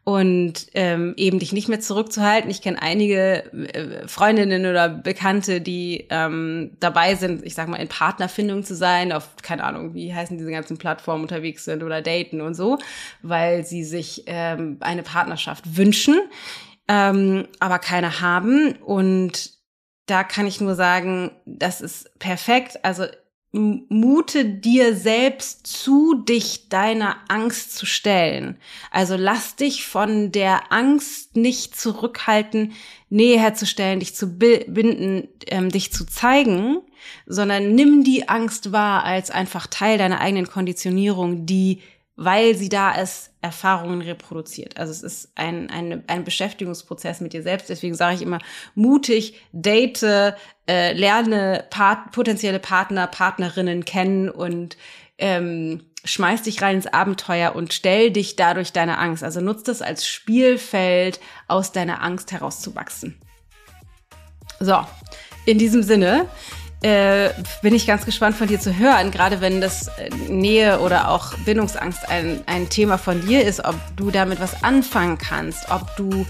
und 0.05 0.68
ähm, 0.75 1.14
eben 1.16 1.40
dich 1.40 1.53
nicht 1.53 1.68
mehr 1.68 1.81
zurückzuhalten. 1.81 2.49
Ich 2.49 2.62
kenne 2.62 2.81
einige 2.81 3.53
äh, 3.53 4.07
Freundinnen 4.07 4.64
oder 4.64 4.88
Bekannte, 4.88 5.61
die 5.61 6.07
ähm, 6.11 6.70
dabei 6.79 7.16
sind, 7.16 7.44
ich 7.44 7.57
sag 7.57 7.66
mal, 7.66 7.79
in 7.79 7.88
Partnerfindung 7.88 8.62
zu 8.62 8.77
sein, 8.77 9.11
auf, 9.11 9.31
keine 9.42 9.64
Ahnung, 9.64 9.94
wie 9.94 10.14
heißen 10.14 10.38
diese 10.38 10.53
ganzen 10.53 10.79
Plattformen 10.79 11.25
unterwegs 11.25 11.64
sind 11.64 11.83
oder 11.83 12.03
daten 12.03 12.40
und 12.40 12.55
so, 12.55 12.79
weil 13.22 13.66
sie 13.66 13.83
sich 13.83 14.22
ähm, 14.27 14.77
eine 14.79 15.03
Partnerschaft 15.03 15.77
wünschen, 15.77 16.20
ähm, 16.87 17.49
aber 17.59 17.81
keine 17.81 18.20
haben. 18.20 18.77
Und 18.77 19.56
da 20.07 20.25
kann 20.25 20.47
ich 20.47 20.61
nur 20.61 20.75
sagen, 20.75 21.33
das 21.45 21.81
ist 21.81 22.19
perfekt. 22.19 22.85
Also 22.85 23.07
mute 23.53 24.45
dir 24.45 24.95
selbst 24.95 25.66
zu, 25.66 26.14
dich 26.14 26.69
deiner 26.69 27.16
Angst 27.29 27.77
zu 27.77 27.87
stellen. 27.87 28.57
Also 28.90 29.16
lass 29.16 29.57
dich 29.57 29.87
von 29.87 30.31
der 30.31 30.73
Angst 30.73 31.37
nicht 31.37 31.79
zurückhalten, 31.79 32.73
Nähe 33.09 33.40
herzustellen, 33.40 34.01
dich 34.01 34.14
zu 34.14 34.37
binden, 34.38 35.29
ähm, 35.47 35.71
dich 35.71 35.92
zu 35.92 36.07
zeigen, 36.07 36.79
sondern 37.27 37.75
nimm 37.75 38.05
die 38.05 38.29
Angst 38.29 38.73
wahr 38.73 39.05
als 39.05 39.31
einfach 39.31 39.66
Teil 39.66 39.97
deiner 39.97 40.21
eigenen 40.21 40.49
Konditionierung, 40.49 41.47
die 41.47 41.81
weil 42.16 42.55
sie 42.55 42.70
da 42.70 42.92
ist, 42.92 43.31
Erfahrungen 43.42 44.00
reproduziert. 44.00 44.79
Also 44.79 44.90
es 44.90 45.02
ist 45.02 45.33
ein, 45.35 45.70
ein, 45.70 46.02
ein 46.07 46.24
Beschäftigungsprozess 46.24 47.20
mit 47.20 47.35
dir 47.35 47.42
selbst. 47.42 47.68
Deswegen 47.68 47.94
sage 47.94 48.16
ich 48.16 48.22
immer, 48.22 48.38
mutig, 48.74 49.40
date, 49.52 50.02
äh, 50.02 50.92
lerne 50.94 51.64
Part, 51.70 52.12
potenzielle 52.12 52.59
Partner, 52.59 53.07
Partnerinnen 53.07 53.85
kennen 53.85 54.31
und 54.31 54.76
ähm, 55.18 55.85
schmeiß 56.05 56.42
dich 56.42 56.62
rein 56.62 56.76
ins 56.76 56.87
Abenteuer 56.87 57.55
und 57.55 57.74
stell 57.74 58.11
dich 58.11 58.37
dadurch 58.37 58.72
deine 58.72 58.98
Angst. 58.98 59.22
Also 59.22 59.40
nutz 59.40 59.62
das 59.62 59.83
als 59.83 60.09
Spielfeld, 60.09 61.20
aus 61.48 61.72
deiner 61.72 62.02
Angst 62.02 62.33
herauszuwachsen. 62.33 63.20
So, 64.59 64.87
in 65.44 65.59
diesem 65.59 65.83
Sinne, 65.83 66.29
äh, 66.82 67.30
bin 67.62 67.74
ich 67.74 67.86
ganz 67.86 68.04
gespannt 68.04 68.36
von 68.36 68.48
dir 68.48 68.60
zu 68.60 68.76
hören, 68.76 69.10
gerade 69.10 69.40
wenn 69.40 69.60
das 69.60 69.88
äh, 69.88 70.10
Nähe 70.28 70.80
oder 70.80 71.10
auch 71.10 71.34
Bindungsangst 71.38 72.08
ein, 72.08 72.42
ein 72.46 72.68
Thema 72.68 72.98
von 72.98 73.26
dir 73.26 73.44
ist, 73.44 73.64
ob 73.64 73.76
du 73.96 74.10
damit 74.10 74.40
was 74.40 74.62
anfangen 74.62 75.18
kannst, 75.18 75.70
ob 75.70 75.96
du 75.96 76.26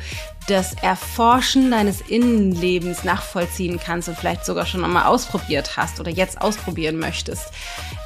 das 0.47 0.75
Erforschen 0.75 1.71
deines 1.71 2.01
Innenlebens 2.01 3.05
nachvollziehen 3.05 3.81
kannst 3.83 4.09
und 4.09 4.17
vielleicht 4.17 4.45
sogar 4.45 4.67
schon 4.67 4.85
einmal 4.85 5.07
ausprobiert 5.07 5.77
hast 5.77 5.99
oder 5.99 6.11
jetzt 6.11 6.41
ausprobieren 6.41 6.99
möchtest. 6.99 7.51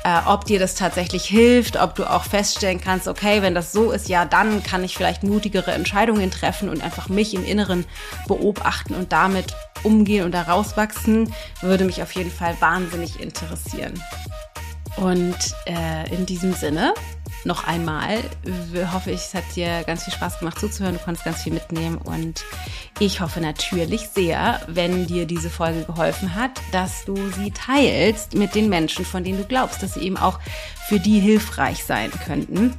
Äh, 0.04 0.20
ob 0.26 0.46
dir 0.46 0.58
das 0.58 0.74
tatsächlich 0.74 1.24
hilft, 1.24 1.76
ob 1.76 1.94
du 1.94 2.04
auch 2.04 2.24
feststellen 2.24 2.80
kannst, 2.80 3.08
okay, 3.08 3.42
wenn 3.42 3.54
das 3.54 3.72
so 3.72 3.90
ist, 3.90 4.08
ja, 4.08 4.24
dann 4.24 4.62
kann 4.62 4.82
ich 4.82 4.96
vielleicht 4.96 5.22
mutigere 5.22 5.72
Entscheidungen 5.72 6.30
treffen 6.30 6.70
und 6.70 6.82
einfach 6.82 7.08
mich 7.08 7.34
im 7.34 7.44
Inneren 7.44 7.84
beobachten 8.26 8.94
und 8.94 9.12
damit 9.12 9.54
umgehen 9.82 10.24
und 10.24 10.32
da 10.32 10.42
rauswachsen, 10.42 11.32
würde 11.60 11.84
mich 11.84 12.02
auf 12.02 12.12
jeden 12.12 12.30
Fall 12.30 12.56
wahnsinnig 12.60 13.20
interessieren. 13.20 14.02
Und 14.96 15.36
äh, 15.66 16.14
in 16.14 16.26
diesem 16.26 16.52
Sinne 16.52 16.94
noch 17.44 17.64
einmal 17.64 18.18
hoffe 18.92 19.10
ich, 19.10 19.20
es 19.20 19.34
hat 19.34 19.44
dir 19.56 19.82
ganz 19.84 20.04
viel 20.04 20.12
Spaß 20.12 20.40
gemacht 20.40 20.58
zuzuhören. 20.58 20.96
Du 20.96 21.02
konntest 21.02 21.24
ganz 21.24 21.42
viel 21.42 21.52
mitnehmen 21.52 21.96
und 21.98 22.44
ich 22.98 23.20
hoffe 23.20 23.40
natürlich 23.40 24.08
sehr, 24.08 24.60
wenn 24.66 25.06
dir 25.06 25.26
diese 25.26 25.50
Folge 25.50 25.84
geholfen 25.84 26.34
hat, 26.34 26.60
dass 26.72 27.04
du 27.04 27.16
sie 27.30 27.50
teilst 27.50 28.34
mit 28.34 28.54
den 28.54 28.68
Menschen, 28.68 29.04
von 29.04 29.24
denen 29.24 29.38
du 29.38 29.44
glaubst, 29.44 29.82
dass 29.82 29.94
sie 29.94 30.00
eben 30.00 30.16
auch 30.16 30.38
für 30.88 31.00
die 31.00 31.20
hilfreich 31.20 31.84
sein 31.84 32.10
könnten. 32.26 32.76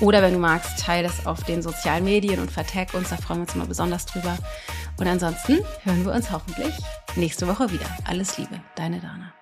Oder 0.00 0.22
wenn 0.22 0.32
du 0.32 0.38
magst, 0.38 0.80
teile 0.80 1.06
das 1.06 1.26
auf 1.26 1.44
den 1.44 1.62
sozialen 1.62 2.04
Medien 2.04 2.40
und 2.40 2.50
vertag 2.50 2.94
uns, 2.94 3.10
da 3.10 3.16
freuen 3.16 3.40
wir 3.40 3.42
uns 3.42 3.54
immer 3.54 3.66
besonders 3.66 4.06
drüber. 4.06 4.36
Und 4.98 5.06
ansonsten 5.06 5.60
hören 5.84 6.04
wir 6.04 6.12
uns 6.12 6.30
hoffentlich 6.30 6.74
nächste 7.14 7.46
Woche 7.46 7.70
wieder. 7.70 7.86
Alles 8.04 8.36
Liebe, 8.38 8.60
deine 8.74 8.98
Dana. 8.98 9.32